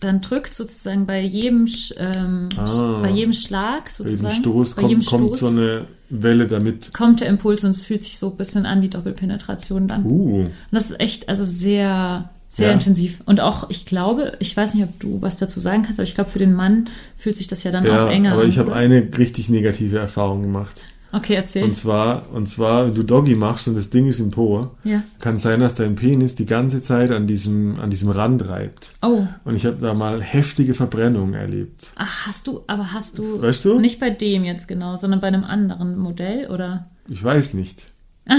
[0.00, 3.00] dann drückt sozusagen bei jedem, ähm, Ah.
[3.02, 6.46] Bei jedem Schlag Bei sozusagen, jedem Stoß bei jedem kommt, kommt Stoß so eine Welle
[6.46, 6.92] damit.
[6.92, 10.04] kommt der Impuls und es fühlt sich so ein bisschen an wie Doppelpenetration dann.
[10.04, 12.74] Uh, Und das ist echt, also sehr, sehr Ja.
[12.74, 13.22] intensiv.
[13.26, 16.14] Und auch, ich glaube, ich weiß nicht, ob du was dazu sagen kannst, aber ich
[16.14, 18.48] glaube, für den Mann fühlt sich das ja dann ja, auch enger aber an.
[18.48, 20.82] ich habe eine richtig negative Erfahrung gemacht.
[21.16, 21.62] Okay, erzähl.
[21.64, 25.02] Und zwar, und zwar, wenn du Doggy machst und das Ding ist im Po, Ja.
[25.20, 28.94] kann sein, dass dein Penis die ganze Zeit an diesem, an diesem Rand reibt.
[29.02, 31.92] Oh, Und ich habe da mal heftige Verbrennungen erlebt.
[31.96, 33.78] ach, hast du, aber hast du, Weißt du?
[33.78, 36.86] nicht bei dem jetzt genau, sondern bei einem anderen Modell, oder?
[37.08, 37.92] Ich weiß nicht.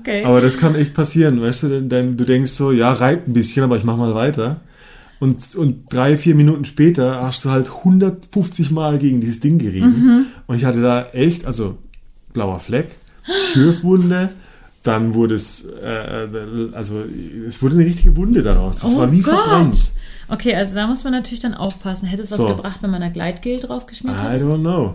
[0.00, 0.24] Okay.
[0.24, 1.82] Aber das kann echt passieren, weißt du?
[1.82, 4.60] Denn du denkst so, ja, reibt ein bisschen, aber ich mach mal weiter.
[5.20, 9.88] Und, und drei, vier Minuten später hast du halt 150 Mal gegen dieses Ding gerieben.
[10.04, 10.26] Mhm.
[10.46, 11.76] Und ich hatte da echt, also
[12.32, 12.96] blauer Fleck,
[13.52, 14.30] Schürfwunde,
[14.84, 17.02] dann wurde es, äh, also
[17.46, 18.78] es wurde eine richtige Wunde daraus.
[18.80, 19.34] Das Oh war wie Gott.
[19.34, 19.92] verbrannt.
[20.28, 22.06] Okay, also da muss man natürlich dann aufpassen.
[22.06, 22.46] Hätte es was So.
[22.48, 24.44] gebracht, wenn man da Gleitgel draufgeschmiert I hätte?
[24.44, 24.92] don't know.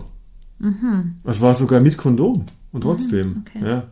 [1.24, 2.46] Das war sogar mit Kondom.
[2.72, 3.28] Und trotzdem.
[3.28, 3.44] Mhm.
[3.46, 3.60] okay.
[3.68, 3.84] Ja.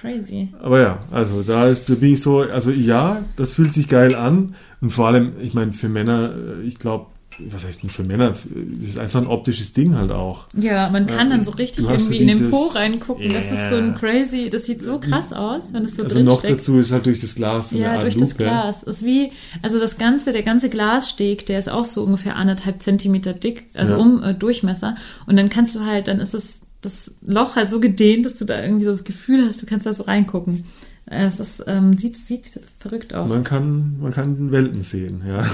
[0.00, 0.48] Crazy.
[0.60, 4.14] Aber ja, also da, ist, da bin ich so, also ja, das fühlt sich geil
[4.14, 4.54] an.
[4.80, 6.32] Und vor allem, ich meine, für Männer,
[6.62, 7.06] äh, ich glaube,
[7.50, 8.30] was heißt denn für Männer?
[8.30, 8.44] Das
[8.88, 10.46] ist einfach ein optisches Ding halt auch.
[10.60, 13.32] Ja, man kann dann so richtig irgendwie in den Po dieses- reingucken.
[13.32, 16.40] Das ist so ein crazy, das sieht so krass aus, wenn es so Also noch
[16.40, 16.54] steckt.
[16.54, 18.26] dazu ist halt durch das Glas so eine Ja, Art durch Lupe.
[18.26, 18.82] das Glas.
[18.82, 19.30] Ist wie,
[19.62, 23.94] also das ganze, der ganze Glassteg, der ist auch so ungefähr anderthalb Zentimeter dick, also
[23.94, 24.00] Ja.
[24.00, 24.96] um äh, Durchmesser.
[25.26, 28.44] Und dann kannst du halt, dann ist es das Loch halt so gedehnt, dass du
[28.44, 30.64] da irgendwie so das Gefühl hast, du kannst da so reingucken.
[31.10, 33.32] Äh, Es ist, ähm, sieht, sieht verrückt aus.
[33.32, 35.44] Man kann, man kann Welten sehen, ja.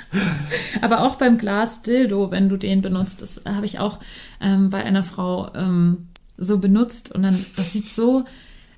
[0.80, 3.98] Aber auch beim Glas Dildo, wenn du den benutzt, das habe ich auch
[4.40, 8.24] ähm, bei einer Frau ähm, so benutzt und dann, das sieht so,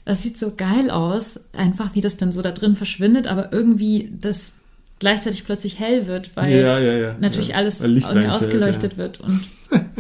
[0.05, 4.13] das sieht so geil aus, einfach wie das dann so da drin verschwindet, aber irgendwie
[4.21, 4.55] das
[4.99, 7.17] gleichzeitig plötzlich hell wird, weil Ja, ja, ja.
[7.19, 9.45] natürlich alles weil ausgeleuchtet wird und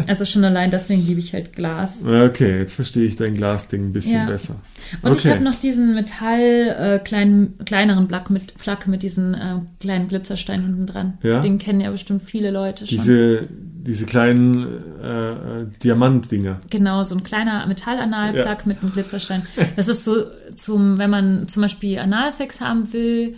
[0.07, 2.05] also schon allein deswegen liebe ich halt Glas.
[2.05, 4.27] Okay, jetzt verstehe ich dein Glasding ein bisschen Ja.
[4.27, 4.61] besser.
[5.03, 5.31] Und ich okay.
[5.33, 6.41] habe noch diesen Metall
[6.79, 11.19] äh, kleinen kleineren Plug mit Plug mit diesen äh, kleinen Glitzersteinen hinten dran.
[11.23, 11.41] Ja.
[11.41, 12.97] Den kennen ja bestimmt viele Leute schon.
[12.97, 14.65] diese, diese kleinen
[15.03, 15.31] äh,
[15.63, 16.61] äh, Diamantdinger.
[16.71, 18.57] Genau, so ein kleiner Metallanalplug Ja.
[18.65, 19.43] mit einem Glitzerstein.
[19.77, 20.15] Das ist so
[20.55, 23.35] zum, wenn man zum Beispiel Analsex haben will,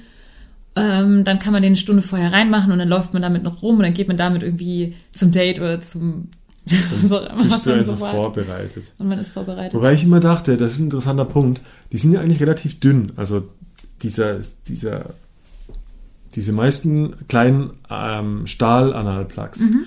[0.76, 3.62] ähm, dann kann man den eine Stunde vorher reinmachen und dann läuft man damit noch
[3.62, 6.28] rum und dann geht man damit irgendwie zum Date oder zum
[7.00, 8.94] so, Bist du man einfach so vorbereitet.
[8.98, 9.74] Und man ist vorbereitet.
[9.74, 11.60] Wobei ich immer dachte, das ist ein interessanter Punkt,
[11.92, 13.12] die sind ja eigentlich relativ dünn.
[13.16, 13.48] Also
[14.02, 15.10] dieser, dieser,
[16.34, 19.86] diese meisten kleinen ähm, Stahl-Analplugs, Mhm.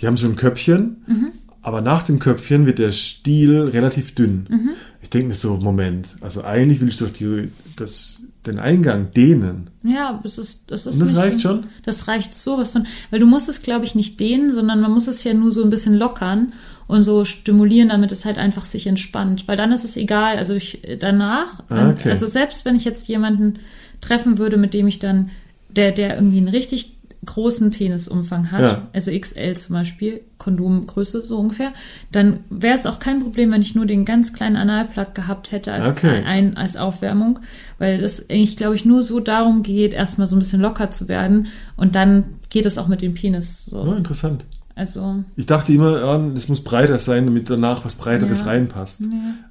[0.00, 4.46] die haben so ein Köpfchen, aber nach dem Köpfchen wird der Stiel relativ dünn.
[4.50, 4.70] Mhm.
[5.02, 9.70] Ich denke mir so, Moment, also eigentlich will ich doch die, das, den Eingang dehnen.
[9.82, 11.64] Ja, das ist, das ist Und das reicht so, schon?
[11.84, 15.06] Das reicht sowas von, weil du musst es, glaube ich, nicht dehnen, sondern man muss
[15.08, 16.52] es ja nur so ein bisschen lockern
[16.86, 19.48] und so stimulieren, damit es halt einfach sich entspannt.
[19.48, 20.36] Weil dann ist es egal.
[20.36, 22.10] Also ich danach, Ah, okay.
[22.10, 23.58] also selbst wenn ich jetzt jemanden
[24.00, 25.30] treffen würde, mit dem ich dann,
[25.68, 26.95] der, der irgendwie einen richtig
[27.26, 28.88] großen Penisumfang hat, Ja.
[28.92, 31.72] also XL zum Beispiel, Kondomgröße so ungefähr,
[32.12, 35.72] dann wäre es auch kein Problem, wenn ich nur den ganz kleinen Analplug gehabt hätte
[35.72, 36.22] als, Okay.
[36.24, 37.38] ein, als Aufwärmung,
[37.78, 41.08] weil das eigentlich, glaube ich, nur so darum geht, erstmal so ein bisschen locker zu
[41.08, 43.66] werden und dann geht es auch mit dem Penis.
[43.66, 43.84] So.
[43.84, 44.44] Ja, interessant.
[44.78, 48.46] Also, Ich dachte immer, ja, das muss breiter sein, damit danach was Breiteres Ja.
[48.46, 49.04] reinpasst.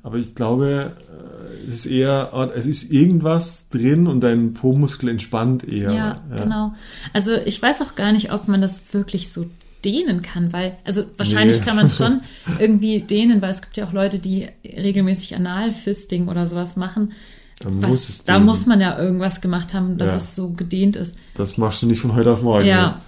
[0.04, 0.92] Aber ich glaube,
[1.68, 5.92] es ist eher, es ist irgendwas drin und dein Po-Muskel entspannt eher.
[5.92, 6.74] ja, genau.
[7.14, 9.46] Also ich weiß auch gar nicht, ob man das wirklich so
[9.84, 11.66] dehnen kann, weil, also wahrscheinlich Nee.
[11.66, 12.20] kann man es schon
[12.60, 17.12] irgendwie dehnen, weil es gibt ja auch Leute, die regelmäßig Analfisting oder sowas machen.
[17.60, 20.18] Dann Was, muss es da muss man ja irgendwas gemacht haben, dass Ja.
[20.18, 21.18] es so gedehnt ist.
[21.36, 22.66] Das machst du nicht von heute auf morgen.
[22.66, 23.00] Ja.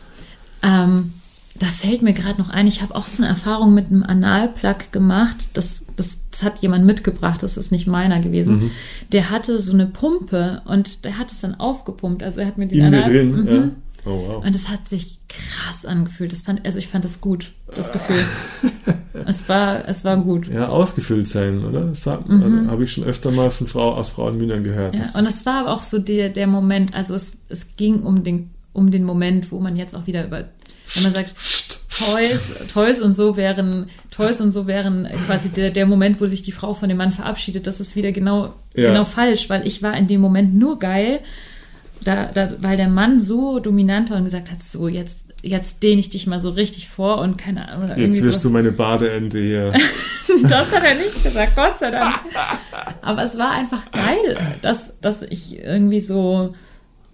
[0.63, 1.13] Ähm,
[1.59, 4.91] da fällt mir gerade noch ein, ich habe auch so eine Erfahrung mit einem Analplug
[4.91, 5.47] gemacht.
[5.53, 8.59] Das, das, das hat jemand mitgebracht, das ist nicht meiner gewesen.
[8.59, 8.71] Mhm.
[9.11, 12.21] Der hatte so eine Pumpe und der hat es dann aufgepumpt.
[12.23, 13.47] Also er hat mir den Anal- drin, Mhm.
[13.47, 13.69] ja.
[14.05, 14.45] Oh, wow.
[14.45, 16.31] Und es hat sich krass angefühlt.
[16.31, 18.15] Das fand, also ich fand das gut, das Gefühl.
[19.25, 20.47] es war, es war gut.
[20.47, 21.85] Ja, ausgefüllt sein, oder?
[21.87, 24.93] Das hat- also, habe ich schon öfter mal von Frau aus Frauenmündern gehört.
[24.93, 24.99] Mhm.
[24.99, 28.01] Ja, Das und es war aber auch so der, der Moment, also es, es ging
[28.03, 30.45] um den, um den Moment, wo man jetzt auch wieder über,
[30.95, 31.33] wenn man sagt,
[31.89, 36.43] Toys, Toys und so wären, Toys und so wären quasi der, der Moment, wo sich
[36.43, 38.89] die Frau von dem Mann verabschiedet, das ist wieder genau, Ja.
[38.89, 41.19] genau falsch, weil ich war in dem Moment nur geil,
[42.03, 45.99] da, da, weil der Mann so dominant war und gesagt hat, so, jetzt, jetzt dehne
[45.99, 47.97] ich dich mal so richtig vor und keine Ahnung.
[47.97, 49.73] Jetzt wirst du meine Badeente hier.
[50.43, 52.15] Das hat er nicht gesagt, Gott sei Dank.
[53.01, 56.53] Aber es war einfach geil, dass, dass ich irgendwie so,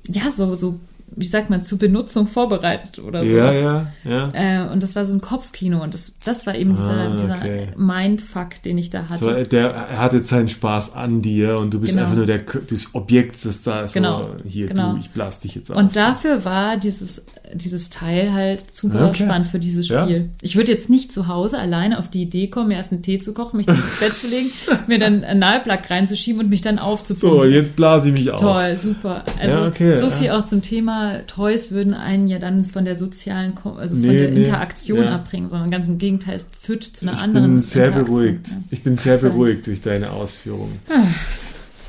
[0.08, 0.80] ja, so, so,
[1.16, 3.36] wie sagt man, zur Benutzung vorbereitet oder so.
[3.36, 4.32] ja, ja, ja.
[4.34, 7.36] Äh, und das war so ein Kopfkino und das, das war eben dieser, Ah, dieser
[7.38, 7.68] okay.
[7.78, 9.18] Mindfuck, den ich da hatte.
[9.18, 12.04] So, der, er hat jetzt seinen Spaß an dir und du bist Genau.
[12.06, 13.94] einfach nur der, das Objekt, das da ist.
[13.94, 14.94] Genau, So, hier, genau.
[14.94, 15.78] du, ich blas dich jetzt auf.
[15.78, 19.24] Und dafür war dieses, dieses Teil halt super Okay.
[19.26, 20.04] spannend für dieses Ja.
[20.06, 20.30] Spiel.
[20.42, 23.20] Ich würde jetzt nicht zu Hause alleine auf die Idee kommen, mir erst einen Tee
[23.20, 24.50] zu kochen, mich ins Bett zu legen,
[24.88, 27.40] mir dann einen Analplug reinzuschieben und mich dann aufzupumpen.
[27.40, 28.40] so, jetzt blase ich mich auf.
[28.40, 29.24] Toll, super.
[29.42, 30.12] Also Ja, okay, so ja.
[30.12, 34.20] viel auch zum Thema Toys würden einen ja dann von der sozialen, also von Nee,
[34.20, 35.16] der nee, Interaktion ja.
[35.16, 38.48] abbringen, sondern ganz im Gegenteil, es führt zu einer Ich anderen bin sehr beruhigt.
[38.48, 38.58] Ja.
[38.72, 40.80] Ich bin sehr beruhigt durch deine Ausführungen.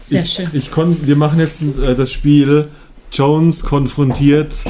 [0.02, 0.48] Sehr ich, schön.
[0.52, 2.68] Ich kon, wir machen jetzt äh, das Spiel
[3.10, 4.64] Jones konfrontiert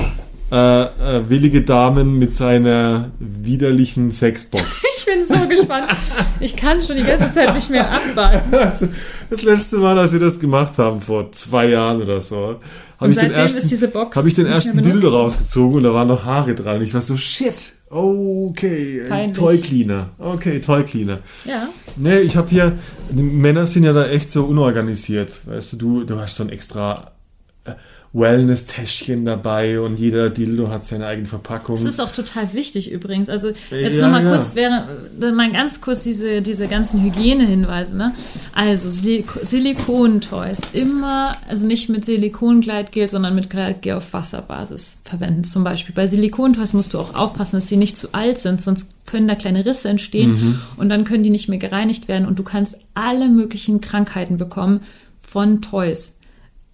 [0.55, 4.85] äh, äh, willige Damen mit seiner widerlichen Sexbox.
[5.07, 5.87] Ich bin so gespannt.
[6.41, 8.51] Ich kann schon die ganze Zeit nicht mehr abwarten.
[9.31, 12.59] das letzte Mal, als wir das gemacht haben, vor zwei Jahren oder so, habe
[12.99, 14.81] Und ich den ersten, hab ich den ersten.
[14.81, 16.81] Dildo rausgezogen und da waren noch Haare dran.
[16.81, 19.37] Ich war so, shit, okay, Peinlich.
[19.37, 20.09] Toy Cleaner.
[20.19, 21.19] Okay, Toy Cleaner.
[21.45, 21.69] Ja.
[21.97, 22.73] Nee, ich habe hier,
[23.11, 25.43] die Männer sind ja da echt so unorganisiert.
[25.47, 27.14] Weißt du, du, du hast so ein extra
[28.15, 31.75] Wellness-Täschchen dabei und jeder Dildo hat seine eigene Verpackung.
[31.77, 33.29] Das ist auch total wichtig übrigens.
[33.29, 34.31] Also jetzt Ja, nochmal ja.
[34.35, 34.85] kurz, wäre,
[35.35, 37.97] mal ganz kurz diese, diese ganzen Hygienehinweise.
[37.97, 38.15] Ne?
[38.55, 45.45] Also Silik Silikon-Toys immer, also nicht mit Silikongleitgel, sondern mit Gleitgel auf Wasserbasis verwenden.
[45.45, 48.93] Zum Beispiel bei Silikontoys musst du auch aufpassen, dass sie nicht zu alt sind, sonst
[49.07, 50.59] können da kleine Risse entstehen Mhm.
[50.77, 54.81] und dann können die nicht mehr gereinigt werden und du kannst alle möglichen Krankheiten bekommen
[55.19, 56.14] von Toys.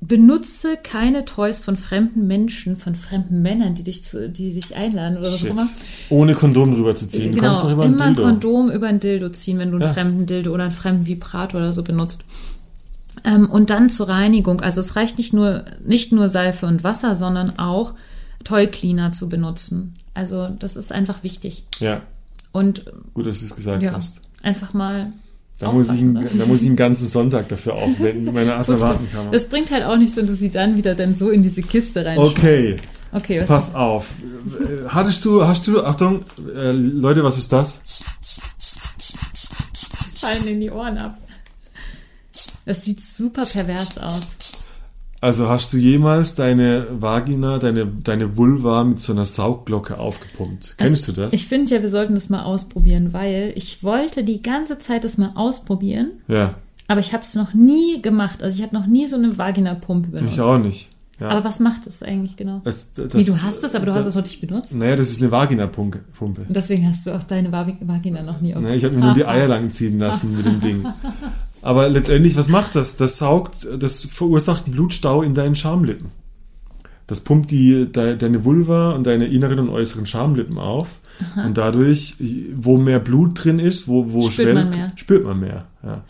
[0.03, 5.19] Benutze keine Toys von fremden Menschen, von fremden Männern, die dich, zu, die dich einladen
[5.19, 5.51] oder was auch Shit.
[5.51, 5.69] immer.
[6.09, 7.33] Ohne Kondom drüber zu ziehen.
[7.33, 8.17] Du Genau, doch über immer ein.
[8.17, 9.93] Kondom über ein Dildo ziehen, wenn du einen Ja.
[9.93, 12.25] fremden Dildo oder einen fremden Vibrator oder so benutzt.
[13.25, 14.63] Ähm, und dann zur Reinigung.
[14.63, 17.95] Also es reicht nicht nur, nicht nur Seife und Wasser, sondern auch
[18.45, 19.97] Toy Cleaner zu benutzen.
[20.15, 21.65] Also das ist einfach wichtig.
[21.79, 22.01] Ja,
[22.53, 24.23] Und gut, dass du es gesagt ja, hast.
[24.43, 25.13] einfach mal.
[25.61, 26.25] Da muss, ich, ne?
[26.39, 29.31] da muss ich einen ganzen Sonntag dafür aufwenden in meiner Asservatenkammer.
[29.31, 32.05] Das bringt halt auch nichts, wenn du sie dann wieder dann so in diese Kiste
[32.05, 32.19] rein.
[32.19, 32.79] Okay,
[33.13, 34.07] Okay, was pass auf.
[34.89, 37.83] Hattest du, hast du, Achtung, äh, Leute, was ist das?
[40.21, 41.19] fallen in die Ohren ab.
[42.67, 44.37] Das sieht super pervers aus.
[45.23, 50.77] Also hast du jemals deine Vagina, deine, deine Vulva mit so einer Saugglocke aufgepumpt?
[50.79, 51.35] Kennst Also, du das?
[51.35, 55.19] Ich finde ja, wir sollten das mal ausprobieren, weil ich wollte die ganze Zeit das
[55.19, 56.49] mal ausprobieren, ja,
[56.89, 58.43] aber ich habe es noch nie gemacht.
[58.43, 60.33] Also ich habe noch nie so eine Vagina-Pumpe benutzt.
[60.35, 60.89] ich auch nicht.
[61.21, 61.29] Ja.
[61.29, 62.63] Aber was macht das eigentlich genau?
[62.65, 64.75] Das- das- Wie, du hast es, aber du hast das- es noch nicht benutzt?
[64.75, 66.01] Naja, das ist eine Vagina-Pumpe.
[66.19, 68.63] Und deswegen hast du auch deine Va- Vagina noch nie auf.
[68.63, 70.87] Nee, ich habe mir nur die Eier lang ziehen lassen mit dem Ding.
[71.63, 72.97] Aber letztendlich, was macht das?
[72.97, 76.09] Das saugt, das verursacht einen Blutstau in deinen Schamlippen.
[77.07, 81.01] Das pumpt die, de, deine Vulva und deine inneren und äußeren Schamlippen auf.
[81.45, 82.15] Und dadurch,
[82.57, 84.89] wo mehr Blut drin ist, wo, wo Spürt man mehr.
[84.97, 85.67] spürt man mehr.
[85.83, 86.05] Ja.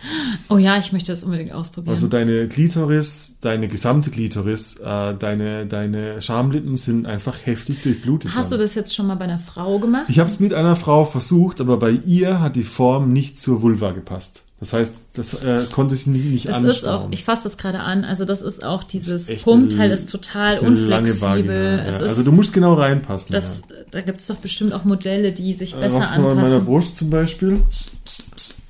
[0.49, 1.95] Oh ja, ich möchte das unbedingt ausprobieren.
[1.95, 8.35] Also deine Klitoris, deine gesamte Klitoris, äh, deine, deine Schamlippen sind einfach heftig durchblutet.
[8.35, 8.65] Hast du dann.
[8.65, 10.07] das jetzt schon mal bei einer Frau gemacht?
[10.09, 13.63] Ich habe es mit einer Frau versucht, aber bei ihr hat die Form nicht zur
[13.63, 14.45] Vulva gepasst.
[14.61, 17.81] Das heißt, das äh, konnte sie nie- nicht das ist auch, ich fasse das gerade
[17.81, 21.21] an, also das ist auch dieses echt Pumpteil ist total ist unflexibel.
[21.23, 21.89] Vagina, ja.
[21.89, 23.33] ist, Also du musst genau reinpassen.
[23.33, 25.79] das, da gibt es doch bestimmt auch Modelle, die sich ja.
[25.79, 26.65] Äh, besser Mach's mal an meiner anpassen.
[26.67, 27.63] Brust zum Beispiel.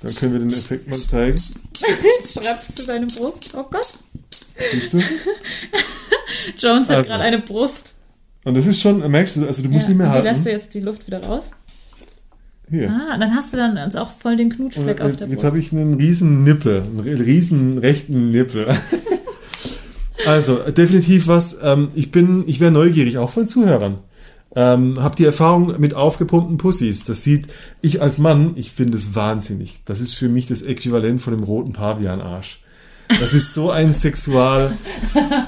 [0.03, 1.43] Dann können wir den Effekt mal zeigen.
[2.21, 3.51] Jetzt schreibst du deine Brust.
[3.57, 3.89] Oh Gott.
[4.73, 4.99] Siehst du?
[6.59, 7.11] Jones hat Also.
[7.11, 7.97] gerade eine Brust.
[8.45, 10.45] Und das ist schon, merkst du, also du musst Ja, nicht mehr wie lässt halten.
[10.45, 11.51] du jetzt die Luft wieder raus?
[12.71, 12.89] Hier.
[12.91, 15.37] Ah, dann hast du dann also auch voll den Und Knutschfleck auf jetzt der jetzt
[15.39, 15.47] Brust.
[15.47, 18.67] habe ich einen riesen Nippel, einen ri- riesen rechten Nippel.
[20.27, 21.59] also, definitiv was.
[21.63, 23.99] Ähm, ich bin, ich wäre neugierig, auch von Zuhörern.
[24.55, 27.05] Ähm, hab die Erfahrung mit aufgepumpten Pussys.
[27.05, 27.49] Das sieht,
[27.83, 29.81] ich als Mann, ich finde es wahnsinnig.
[29.85, 32.61] Das ist für mich das Äquivalent von dem roten Pavian-Arsch.
[33.21, 34.71] Das ist so ein Sexual,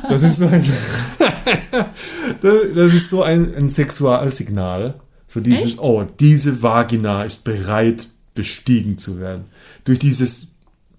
[0.09, 0.65] das ist so ein,
[2.43, 4.95] das das ist so ein, ein Sexualsignal.
[5.33, 5.79] So dieses, Echt?
[5.81, 9.45] oh, diese Vagina ist bereit, bestiegen zu werden.
[9.85, 10.57] Durch dieses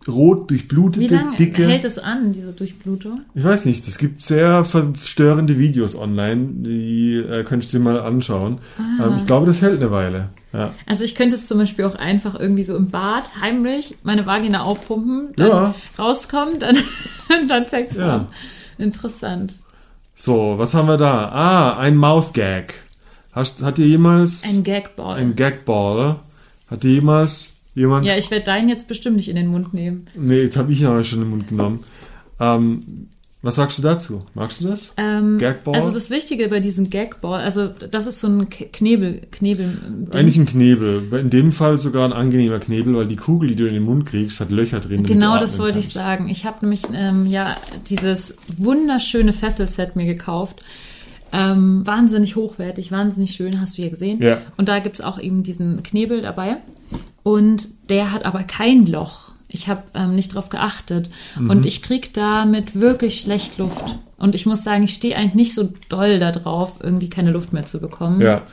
[0.07, 1.67] rot Wie durchblutete, lange dicke.
[1.67, 3.21] hält es an, diese Durchblutung?
[3.35, 7.99] Ich weiß nicht, es gibt sehr verstörende Videos online, die äh, könntest du dir mal
[8.01, 8.57] anschauen.
[8.79, 10.29] Ähm, ich glaube, das hält eine Weile.
[10.51, 10.73] Ja.
[10.87, 14.63] Also ich könnte es zum Beispiel auch einfach irgendwie so im Bad heimlich meine Vagina
[14.63, 15.75] aufpumpen, dann Ja.
[15.99, 16.75] rauskommen, dann,
[17.47, 18.03] dann Sex Ja.
[18.13, 18.27] haben.
[18.79, 19.53] Interessant.
[20.15, 21.29] So, was haben wir da?
[21.29, 22.75] Ah, ein Mouth Gag.
[23.33, 25.17] Hast, hat dir jemals Ein Gagball.
[25.17, 26.19] ein Gagball?
[26.69, 28.05] Hat dir jemals jemand?
[28.05, 30.05] ja, ich werde deinen jetzt bestimmt nicht in den Mund nehmen.
[30.15, 31.79] Nee, jetzt habe ich ihn aber schon im Mund genommen.
[32.39, 33.07] Ähm,
[33.41, 34.21] was sagst du dazu?
[34.35, 34.93] Magst du das?
[34.95, 35.75] Ähm, Gagball?
[35.75, 40.07] Also das Wichtige bei diesem Gagball, also das ist so ein Knebel, Knebel.
[40.13, 41.09] Eigentlich ein Knebel.
[41.19, 44.05] In dem Fall sogar ein angenehmer Knebel, weil die Kugel, die du in den Mund
[44.05, 45.03] kriegst, hat Löcher drin.
[45.03, 45.97] Genau das wollte ich kannst.
[45.97, 46.29] sagen.
[46.29, 47.57] Ich habe nämlich ähm, ja
[47.89, 50.61] dieses wunderschöne Fesselset mir gekauft.
[51.35, 54.21] Ähm, wahnsinnig hochwertig, wahnsinnig schön, hast du ja gesehen.
[54.21, 54.37] Ja.
[54.55, 56.57] Und da gibt's auch eben diesen Knebel dabei.
[57.23, 59.31] Und der hat aber kein Loch.
[59.47, 61.09] Ich habe ähm, nicht drauf geachtet.
[61.39, 61.49] Mhm.
[61.49, 63.97] Und ich krieg damit wirklich schlecht Luft.
[64.17, 67.51] Und ich muss sagen, ich stehe eigentlich nicht so doll da drauf, irgendwie keine Luft
[67.51, 68.21] mehr zu bekommen.
[68.21, 68.43] Ja.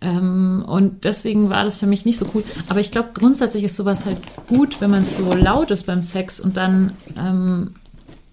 [0.00, 2.44] Ähm, und deswegen war das für mich nicht so cool.
[2.68, 6.38] Aber ich glaube, grundsätzlich ist sowas halt gut, wenn man so laut ist beim Sex
[6.38, 7.74] und dann ähm,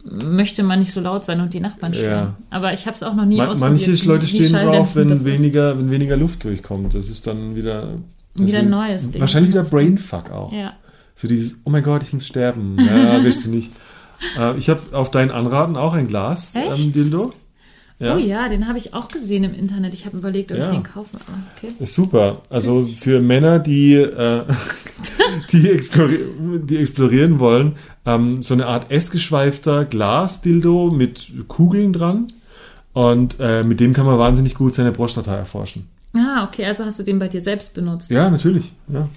[0.03, 2.27] möchte man nicht so laut sein und die Nachbarn stören.
[2.27, 2.37] Ja.
[2.49, 3.87] Aber ich habe es auch noch nie Man, ausprobiert.
[3.87, 6.93] manche Leute stehen drauf, wenn weniger, wenn weniger Luft durchkommt.
[6.93, 7.89] Das ist dann wieder.
[8.35, 9.19] Wieder ein neues Ding.
[9.21, 10.53] Wahrscheinlich wieder Brainfuck auch.
[10.53, 10.73] Ja.
[11.15, 12.77] So dieses, oh mein Gott, ich muss sterben.
[12.79, 13.71] Ja, willst du nicht.
[14.37, 16.91] Äh, ich habe auf deinen Anraten auch ein Glas, ähm?
[16.91, 17.31] Dildo.
[17.99, 18.15] Ja.
[18.15, 19.93] Oh ja, den habe ich auch gesehen im Internet.
[19.93, 20.65] Ich habe überlegt, ob Ja.
[20.65, 21.17] ich den kaufe.
[21.57, 21.73] Okay.
[21.79, 22.41] Ist super.
[22.49, 24.43] Also für Männer, die, äh,
[25.51, 26.19] die, explori
[26.63, 27.75] die explorieren wollen,
[28.05, 32.31] ähm, so eine Art S-geschweifter Glas-Dildo mit Kugeln dran.
[32.93, 35.87] Und äh, mit dem kann man wahnsinnig gut seine Prostata erforschen.
[36.13, 38.09] Ah, okay, also hast du den bei dir selbst benutzt.
[38.09, 38.71] Ja, natürlich.
[38.87, 39.07] Ja.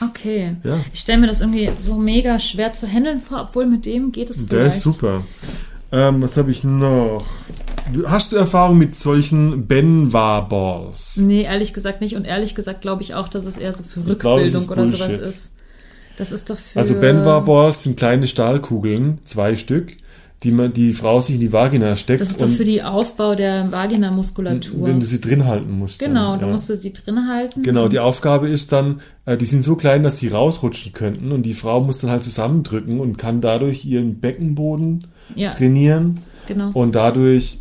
[0.00, 0.56] Okay.
[0.64, 0.78] Ja.
[0.92, 4.30] Ich stelle mir das irgendwie so mega schwer zu handeln vor, obwohl mit dem geht
[4.30, 4.76] es Der vielleicht.
[4.76, 5.22] ist super.
[5.92, 7.24] Ähm, was habe ich noch?
[8.06, 11.18] Hast du Erfahrung mit solchen Benwa Balls?
[11.18, 12.16] Nee, ehrlich gesagt nicht.
[12.16, 14.86] Und ehrlich gesagt glaube ich auch, dass es eher so für Ich Rückbildung ist oder
[14.86, 15.52] sowas ist.
[16.16, 16.78] Das ist doch für.
[16.78, 19.96] Also Benwa Balls sind kleine Stahlkugeln, zwei Stück,
[20.42, 22.22] die man die Frau sich in die Vagina steckt.
[22.22, 24.86] Das ist doch für die Aufbau der Vaginamuskulatur.
[24.86, 26.00] wenn du sie drin halten musst.
[26.00, 26.52] genau, dann, ja.
[26.52, 27.62] musst du sie drin halten.
[27.62, 31.42] Genau, die Aufgabe ist dann, äh, die sind so klein, dass sie rausrutschen könnten und
[31.42, 36.70] die Frau muss dann halt zusammendrücken und kann dadurch ihren Beckenboden Ja, trainieren genau.
[36.74, 37.58] und dadurch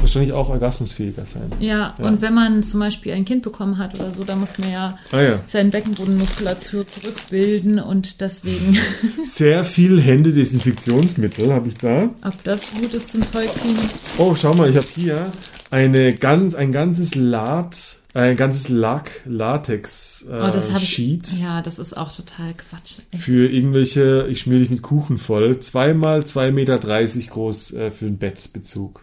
[0.00, 1.50] wahrscheinlich auch orgasmusfähiger sein.
[1.60, 2.04] Ja, Ja.
[2.06, 4.98] und wenn man zum Beispiel ein Kind bekommen hat oder so, da muss man ja
[5.12, 5.40] Ah ja.
[5.46, 8.78] seine Beckenbodenmuskulatur zurückbilden und deswegen,
[9.24, 12.08] Sehr viel Hände-Desinfektionsmittel habe ich da.
[12.24, 13.78] ob das gut ist zum Tollkriegen.
[14.18, 15.26] Oh, schau mal, ich habe hier
[15.70, 20.88] eine ganz, ein ganzes Lat, ein ganzes Lack, Latex äh, Oh, das ich.
[20.88, 22.98] Sheet Ja, das ist auch total Quatsch.
[23.12, 23.22] Echt.
[23.22, 28.18] für irgendwelche, ich schmier dich mit Kuchen voll, zweimal 2,30 Meter groß äh, für einen
[28.18, 29.02] Bettbezug.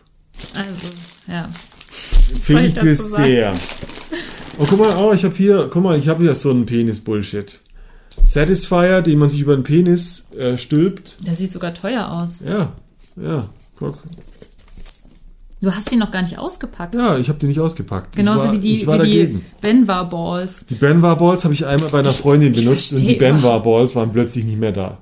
[0.53, 0.89] Also,
[1.28, 1.49] ja.
[2.41, 3.53] Finde ich ich das sehr.
[4.59, 7.59] Oh, guck mal, oh, ich habe hier, guck mal, ich habe hier so einen Penis-Bullshit.
[8.24, 11.18] Satisfier, den man sich über den Penis äh, stülpt.
[11.26, 12.41] Der sieht sogar teuer aus.
[12.41, 12.74] Ja,
[13.15, 13.47] ja,
[13.78, 14.01] guck.
[15.62, 16.93] Du hast ihn noch gar nicht ausgepackt.
[16.93, 18.16] Ja, ich habe den nicht ausgepackt.
[18.16, 19.45] Genauso war, wie die, ich war wie die dagegen.
[19.62, 20.68] Benwa Balls.
[20.68, 23.39] Die Benwa Balls habe ich einmal bei einer Freundin ich benutzt und die versteh Benwa
[23.39, 24.99] überhaupt- Balls waren plötzlich nicht mehr da.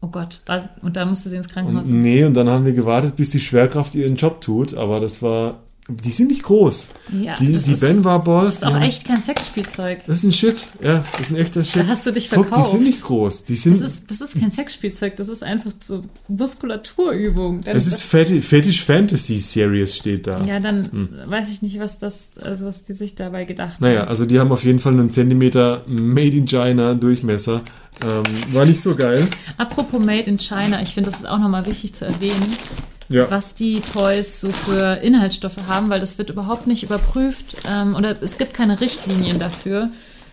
[0.00, 0.40] Oh Gott,
[0.82, 1.86] und da musste sie ins Krankenhaus.
[1.88, 5.22] Und, nee, und dann haben wir gewartet, bis die Schwerkraft ihren Job tut, aber das
[5.22, 6.90] war, die sind nicht groß.
[7.20, 10.00] Ja, die die Benwa Balls, Das ist auch haben- echt kein Sexspielzeug.
[10.06, 11.82] das ist ein Shit, ja, das ist ein echter Shit.
[11.82, 12.70] Da hast du dich Guck, die verkauft.
[12.70, 16.02] sind nicht groß, die sind, Das ist, das ist kein Sexspielzeug, das ist einfach so
[16.28, 17.62] Muskulaturübung.
[17.62, 20.40] Dann- es ist Fetish, Fetish Fantasy Series steht da.
[20.44, 24.08] ja, dann weiß ich nicht, was das, also was die sich dabei gedacht Naja, haben.
[24.08, 27.60] also die haben auf jeden Fall einen Zentimeter Made in China Durchmesser.
[28.02, 28.22] Ähm,
[28.54, 29.26] war nicht so geil.
[29.58, 32.56] Apropos Made in China, ich finde, das ist auch nochmal wichtig zu erwähnen,
[33.12, 33.30] Ja.
[33.30, 38.20] was die Toys so für Inhaltsstoffe haben, weil das wird überhaupt nicht überprüft ähm, oder
[38.22, 39.90] es gibt keine Richtlinien dafür,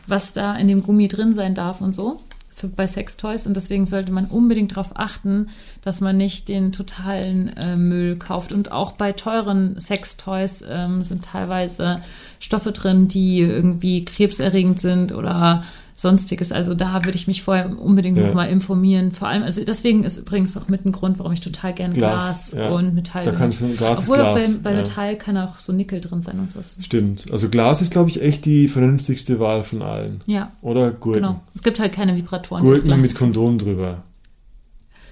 [0.08, 2.20] was da in dem Gummi drin sein darf und so
[2.60, 5.50] für, bei Sextoys und deswegen sollte man unbedingt darauf achten,
[5.82, 11.26] dass man nicht den totalen äh, Müll kauft und auch bei teuren Sextoys ähm, sind
[11.26, 12.02] teilweise
[12.40, 15.64] Stoffe drin, die irgendwie krebserregend sind oder
[16.00, 16.52] sonstiges.
[16.54, 18.28] Also da würde ich mich vorher unbedingt Ja.
[18.28, 19.12] noch mal informieren.
[19.12, 22.52] Vor allem, also deswegen ist übrigens auch mit ein Grund, warum ich total gerne Glas,
[22.52, 22.70] Glas, ja.
[22.70, 24.78] und Metall Da kannst du- Glas Obwohl auch Glas, bei, bei ja.
[24.78, 26.60] Metall kann auch so Nickel drin sein und so.
[26.82, 27.26] Stimmt.
[27.32, 30.22] Also Glas ist, glaube ich, echt die vernünftigste Wahl von allen.
[30.26, 31.22] Ja, Oder Gurken.
[31.22, 31.42] genau.
[31.54, 32.64] Es gibt halt keine Vibratoren.
[32.64, 33.00] Gurken Glas.
[33.02, 34.04] mit Kondom drüber.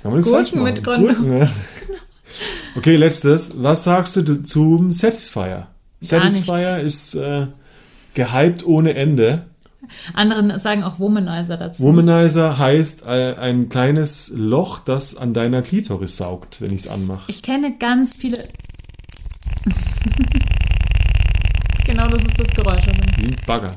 [0.02, 1.08] Kann man nichts Gurken mit Kondom.
[1.16, 1.50] Gurken, ja.
[2.76, 3.54] Okay, letztes.
[3.64, 5.68] Was sagst du zum Satisfier?
[6.02, 7.48] Satisfier ist äh,
[8.14, 9.46] gehypt ohne Ende.
[10.14, 11.84] Andere sagen auch Womanizer dazu.
[11.84, 17.30] Womanizer heißt äh, ein kleines Loch, das an deiner Klitoris saugt, wenn ich es anmache.
[17.30, 18.48] ich kenne ganz viele.
[21.86, 22.86] genau, das ist das Geräusch.
[23.18, 23.76] Wie ein Bagger.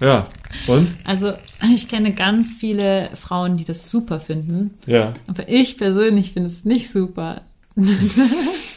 [0.00, 0.26] Ja,
[0.66, 0.94] und?
[1.04, 1.32] Also,
[1.72, 4.74] ich kenne ganz viele Frauen, die das super finden.
[4.86, 5.14] Ja.
[5.26, 7.42] Aber ich persönlich finde es nicht super.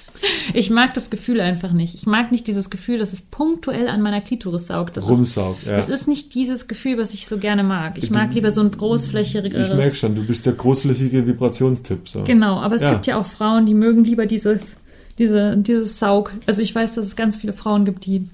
[0.54, 1.96] ich mag das Gefühl einfach nicht.
[1.96, 4.98] Ich mag nicht dieses Gefühl, dass es punktuell an meiner Klitoris saugt.
[4.98, 5.76] Das Rumsaugt, ist, ja.
[5.76, 7.98] Das ist nicht dieses Gefühl, was ich so gerne mag.
[7.98, 9.70] Ich mag lieber so ein großflächigeres.
[9.70, 12.08] Ich merke schon, du bist der großflächige Vibrationstyp.
[12.08, 12.24] So.
[12.24, 12.92] Genau, aber es Ja.
[12.94, 14.76] gibt ja auch Frauen, die mögen lieber dieses,
[15.18, 16.32] diese, dieses Saug.
[16.48, 18.28] Also ich weiß, dass es ganz viele Frauen gibt, die,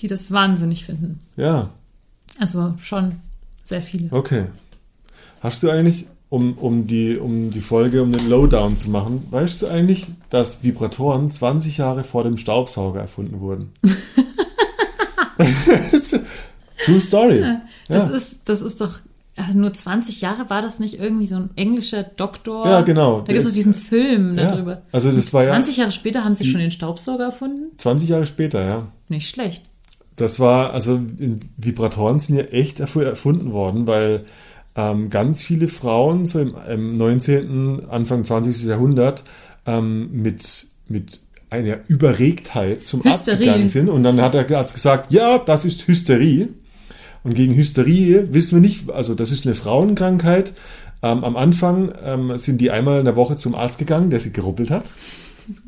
[0.00, 1.20] die das wahnsinnig finden.
[1.36, 1.70] Ja,
[2.38, 3.16] Also schon
[3.64, 4.08] sehr viele.
[4.12, 4.44] okay.
[5.40, 9.62] Hast du eigentlich, um, um, die, um die Folge, um den Lowdown zu machen, weißt
[9.62, 13.72] du eigentlich, dass Vibratoren 20 Jahre vor dem Staubsauger erfunden wurden?
[16.84, 17.44] True Story.
[17.88, 18.14] Das, ja.
[18.14, 19.00] ist, das ist doch
[19.54, 22.66] nur 20 Jahre, war das nicht irgendwie so ein englischer Doktor?
[22.66, 23.20] Ja, genau.
[23.20, 24.82] Da gibt es doch diesen Film Ja, darüber.
[24.90, 27.66] also das war ja- 20 Jahre später haben sie schon den Staubsauger erfunden?
[27.76, 28.88] 20 Jahre später, ja.
[29.08, 29.64] Nicht schlecht.
[30.16, 31.00] Das war, also
[31.56, 34.22] Vibratoren sind ja echt erfu- erfunden worden, weil
[34.78, 38.62] ähm, ganz viele Frauen so im, im 19., Anfang 20.
[38.62, 39.24] Jahrhundert
[39.66, 41.20] ähm, mit, mit
[41.50, 43.38] einer Überregtheit zum Arzt Hysterie.
[43.38, 46.48] gegangen sind und dann hat der Arzt gesagt, ja, das ist Hysterie.
[47.24, 50.52] Und gegen Hysterie wissen wir nicht, also das ist eine Frauenkrankheit.
[51.02, 54.32] Ähm, am Anfang ähm, sind die einmal in der Woche zum Arzt gegangen, der sie
[54.32, 54.84] geruppelt hat.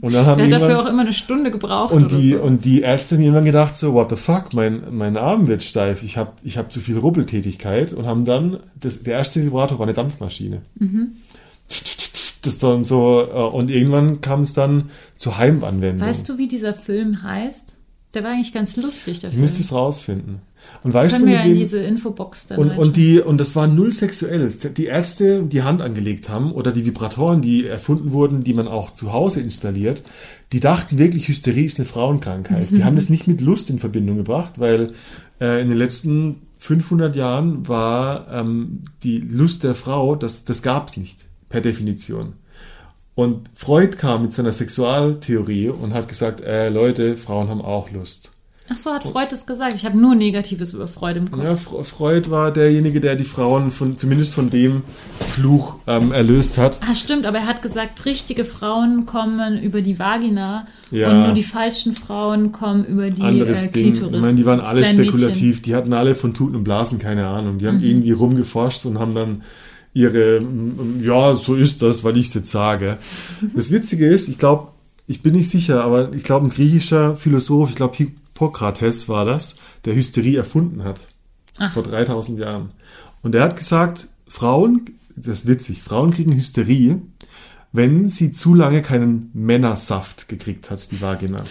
[0.01, 2.43] Und dann haben Der hat dafür auch immer eine Stunde gebraucht und die, so.
[2.43, 6.03] und die Ärzte haben irgendwann gedacht so, what the fuck, mein, mein Arm wird steif,
[6.03, 9.87] ich habe ich hab zu viel Ruppeltätigkeit und haben dann, das, der erste Vibrator war
[9.87, 10.63] eine Dampfmaschine.
[10.79, 11.13] Mhm.
[12.43, 16.07] Das dann so, äh, und irgendwann kam es dann zur Heimanwendung.
[16.07, 17.77] Weißt du, wie dieser Film heißt?
[18.15, 19.43] Der war eigentlich ganz lustig, der ich Film.
[19.43, 20.41] müsste es rausfinden.
[20.83, 23.21] Und weißt Können du, wir mit ja in wem, diese Infobox dann und, und, die,
[23.21, 24.49] und das war null sexuell.
[24.77, 28.95] Die Ärzte, die Hand angelegt haben oder die Vibratoren, die erfunden wurden, die man auch
[28.95, 30.03] zu Hause installiert,
[30.53, 32.71] die dachten wirklich, Hysterie ist eine Frauenkrankheit.
[32.71, 34.89] Die haben das nicht mit Lust in Verbindung gebracht, weil
[35.41, 40.89] äh, in den letzten 500 Jahren war ähm, die Lust der Frau, das, das gab
[40.89, 42.35] es nicht, per Definition.
[43.15, 48.33] Und Freud kam mit seiner Sexualtheorie und hat gesagt, äh, Leute, Frauen haben auch Lust.
[48.73, 49.75] Ach so, hat Freud das gesagt?
[49.75, 51.43] Ich habe nur Negatives über Freude im Kopf.
[51.43, 54.83] Ja, Fre- Freud war derjenige, der die Frauen von, zumindest von dem
[55.19, 56.81] Fluch ähm, erlöst hat.
[56.89, 61.11] Ah, stimmt, aber er hat gesagt, richtige Frauen kommen über die Vagina Ja.
[61.11, 63.93] und nur die falschen Frauen kommen über die Anderes äh, Ding.
[63.93, 64.15] Klitoris.
[64.17, 64.99] Ich meine, die waren alle Mädchen.
[65.05, 65.63] spekulativ.
[65.63, 67.59] Die hatten alle von Tuten und Blasen keine Ahnung.
[67.59, 67.85] Die haben Mhm.
[67.85, 69.43] irgendwie rumgeforscht und haben dann
[69.95, 72.99] ihre, mm, ja, so ist das, weil ich es jetzt sage.
[73.57, 74.69] Das Witzige ist, ich glaube,
[75.09, 77.97] ich bin nicht sicher, aber ich glaube, ein griechischer Philosoph, ich glaube,
[78.41, 81.09] Hippokrates war das, der Hysterie erfunden hat.
[81.59, 81.73] Ach.
[81.73, 82.71] Vor 3000 Jahren.
[83.23, 87.03] Und er hat gesagt, Frauen, das ist witzig, Frauen kriegen Hysterie,
[87.73, 91.43] wenn sie zu lange keinen Männersaft gekriegt hat, die Vagina.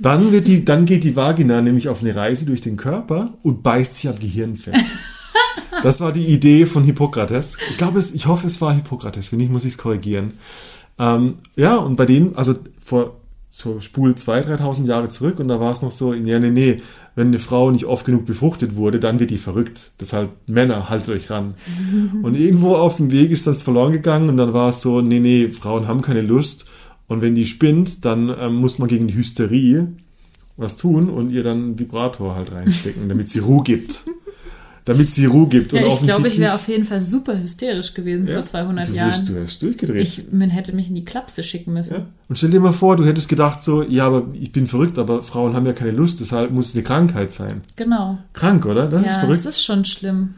[0.00, 3.62] Dann, wird die, dann geht die Vagina nämlich auf eine Reise durch den Körper und
[3.62, 4.84] beißt sich am Gehirn fest.
[5.82, 7.58] Das war die Idee von Hippokrates.
[7.68, 9.30] Ich glaube, es, ich hoffe, es war Hippokrates.
[9.30, 10.32] Wenn nicht, muss ich es korrigieren.
[10.98, 13.20] Ähm, ja, und bei denen, also vor
[13.56, 16.82] so spul 2.000, 3.000 Jahre zurück und da war es noch so, ja, nee, nee,
[17.14, 19.92] wenn eine Frau nicht oft genug befruchtet wurde, dann wird die verrückt.
[19.98, 21.54] Deshalb Männer, haltet euch ran.
[22.22, 25.20] und irgendwo auf dem Weg ist das verloren gegangen und dann war es so, nee,
[25.20, 26.66] nee, Frauen haben keine Lust
[27.06, 29.88] und wenn die spinnt, dann ähm, muss man gegen die Hysterie
[30.58, 34.04] was tun und ihr dann einen Vibrator halt reinstecken, damit sie Ruhe gibt.
[34.86, 35.72] damit sie Ruhe gibt.
[35.72, 38.88] Ja, und ich glaube, ich wäre auf jeden Fall super hysterisch gewesen Ja, vor 200
[38.88, 39.10] du Jahren.
[39.10, 40.00] Wirst, du wärst durchgedreht.
[40.00, 41.94] ich, man hätte mich in die Klapse schicken müssen.
[41.94, 42.06] Ja.
[42.28, 45.24] Und stell dir mal vor, du hättest gedacht so, ja, aber ich bin verrückt, aber
[45.24, 47.62] Frauen haben ja keine Lust, deshalb muss es eine Krankheit sein.
[47.74, 48.18] Genau.
[48.32, 48.86] Krank, oder?
[48.86, 49.44] Das ist ja, verrückt.
[49.44, 50.34] das ist schon schlimm.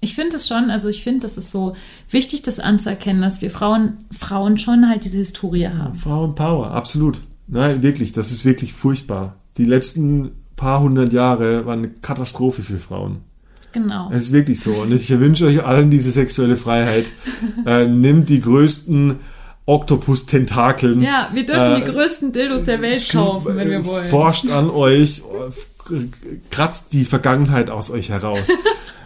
[0.00, 1.76] Ich finde es schon, also ich finde, das ist so
[2.08, 5.94] wichtig, das anzuerkennen, dass wir Frauen, Frauen schon halt diese Historie haben.
[5.94, 7.20] Frauenpower, absolut.
[7.48, 9.36] Nein, wirklich, das ist wirklich furchtbar.
[9.58, 13.18] Die letzten paar hundert Jahre waren eine Katastrophe für Frauen.
[13.72, 14.10] Genau.
[14.12, 14.72] Es ist wirklich so.
[14.72, 17.06] Und ich wünsche euch allen diese sexuelle Freiheit.
[17.66, 19.16] äh, nimmt die größten
[19.66, 21.00] Oktopus-Tentakeln.
[21.00, 24.08] Ja, wir dürfen Äh, die größten Dildos der Welt kaufen, wenn wir wollen.
[24.10, 25.22] Forscht an euch,
[25.90, 25.94] äh,
[26.50, 28.48] kratzt die Vergangenheit aus euch heraus.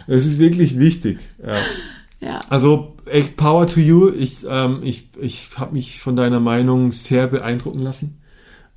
[0.07, 1.17] Es ist wirklich wichtig.
[1.43, 1.57] Ja.
[2.21, 2.39] Ja.
[2.49, 4.11] Also echt Power to you.
[4.11, 8.21] Ich, ähm, ich, ich habe mich von deiner Meinung sehr beeindrucken lassen.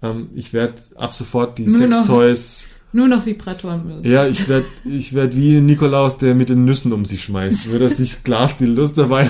[0.03, 2.71] Ähm, ich werde ab sofort die Sextoys.
[2.93, 4.03] Nur noch Vibratoren.
[4.05, 7.71] Ja, ich werde ich werd wie Nikolaus, der mit den Nüssen um sich schmeißt.
[7.71, 9.29] Nur dass ich Glasdildos dabei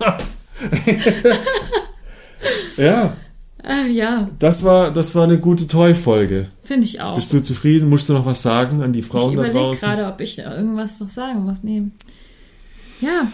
[0.00, 0.22] habe.
[2.76, 3.16] ja,
[3.62, 6.48] Ah, ja, das war, das war eine gute Toy-Folge.
[6.62, 7.14] finde ich auch.
[7.14, 7.90] Bist du zufrieden?
[7.90, 9.86] Musst du noch was sagen an die ich Frauen da überlege draußen?
[9.88, 11.62] gerade, ob ich irgendwas noch sagen muss.
[11.62, 11.82] Nee.
[13.02, 13.26] Ja,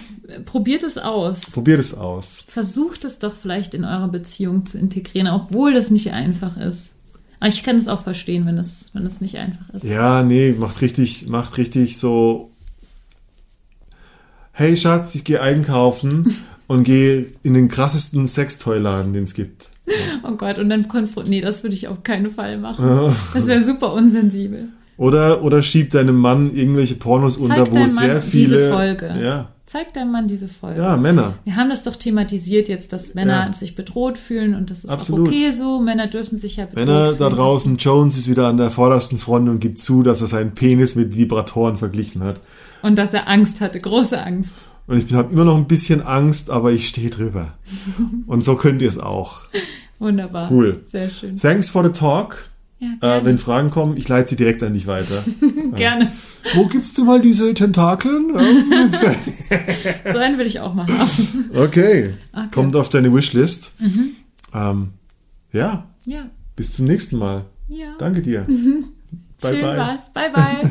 [0.45, 1.43] probiert es aus.
[1.53, 2.43] Probiert es aus.
[2.49, 6.95] Versucht es doch vielleicht in eure Beziehung zu integrieren, obwohl das nicht einfach ist.
[7.39, 9.85] Aber ich kann es auch verstehen, wenn es wenn nicht einfach ist.
[9.85, 12.51] Ja, nee, macht richtig, macht richtig so.
[14.53, 16.35] Hey Schatz, ich gehe einkaufen
[16.67, 19.69] und gehe in den krassesten Sextoy-Laden, den es gibt.
[20.25, 21.31] Oh Gott, und dann konfrontieren.
[21.31, 23.15] Nee, das würde ich auf keinen Fall machen.
[23.35, 24.71] Das wäre super unsensibel.
[24.97, 28.45] Oder, oder schieb deinem Mann irgendwelche Pornos unter, wo sehr Mann viele.
[28.45, 29.15] diese Folge.
[29.23, 30.81] Ja, Zeig deinem Mann diese Folge.
[30.81, 31.35] ja, Männer.
[31.45, 33.53] Wir haben das doch thematisiert jetzt, dass Männer Ja.
[33.53, 35.27] sich bedroht fühlen und das ist Absolut.
[35.29, 35.81] auch okay so.
[35.81, 37.19] Männer dürfen sich ja bedroht Männer fühlen.
[37.19, 40.55] da draußen, Jones ist wieder an der vordersten Front und gibt zu, dass er seinen
[40.55, 42.41] Penis mit Vibratoren verglichen hat.
[42.83, 44.59] Und dass er Angst hatte, große Angst.
[44.87, 47.55] Und ich habe immer noch ein bisschen Angst, aber ich stehe drüber.
[48.29, 49.41] Und so könnt ihr es auch.
[49.99, 50.49] Wunderbar.
[50.49, 50.81] Cool.
[50.87, 51.37] Sehr schön.
[51.39, 52.49] Thanks for the talk.
[52.79, 55.25] Ja, Äh, wenn Fragen kommen, ich leite sie direkt an dich weiter.
[55.77, 56.13] gerne.
[56.55, 58.33] Wo gibst du mal diese Tentakeln?
[60.13, 61.51] So einen will ich auch mal haben.
[61.55, 62.15] okay.
[62.33, 62.49] Okay.
[62.53, 63.73] Kommt auf deine Wishlist.
[64.55, 64.91] Ähm,
[65.53, 66.29] ja, Ja.
[66.55, 67.47] bis zum nächsten Mal.
[67.69, 67.95] Ja.
[67.99, 68.43] Danke dir.
[69.41, 69.77] Bye, Schön bye.
[69.77, 70.13] war's.
[70.13, 70.71] Bye, bye.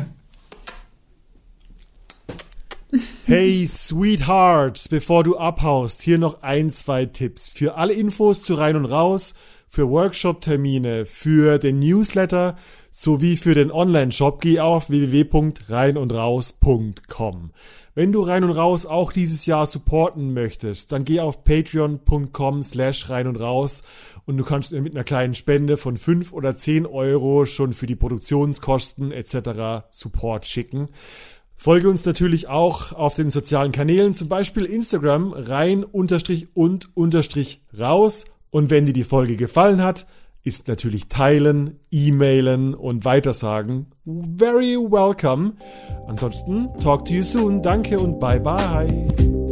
[3.26, 7.50] Hey, Sweetheart, bevor du abhaust, hier noch ein, zwei Tipps.
[7.50, 9.34] Für alle Infos zu Rein und Raus,
[9.76, 12.56] für Workshop-Termine, für den Newsletter
[12.90, 17.50] sowie für den Online-Shop geh auf www.reinundraus.com.
[17.94, 23.10] Wenn du Rein und Raus auch dieses Jahr supporten möchtest, dann geh auf patreon.com slash
[23.10, 23.82] rein und raus
[24.24, 27.96] und du kannst mit einer kleinen Spende von 5 oder 10 Euro schon für die
[27.96, 29.84] Produktionskosten etc.
[29.90, 30.88] Support schicken.
[31.58, 37.60] Folge uns natürlich auch auf den sozialen Kanälen, zum Beispiel Instagram, rein unterstrich und unterstrich
[37.78, 38.35] raus.
[38.50, 40.06] Und wenn dir die Folge gefallen hat,
[40.42, 43.86] ist natürlich teilen, e-mailen und weitersagen
[44.38, 45.54] very welcome.
[46.06, 47.62] Ansonsten talk to you soon.
[47.62, 49.45] Danke und bye bye.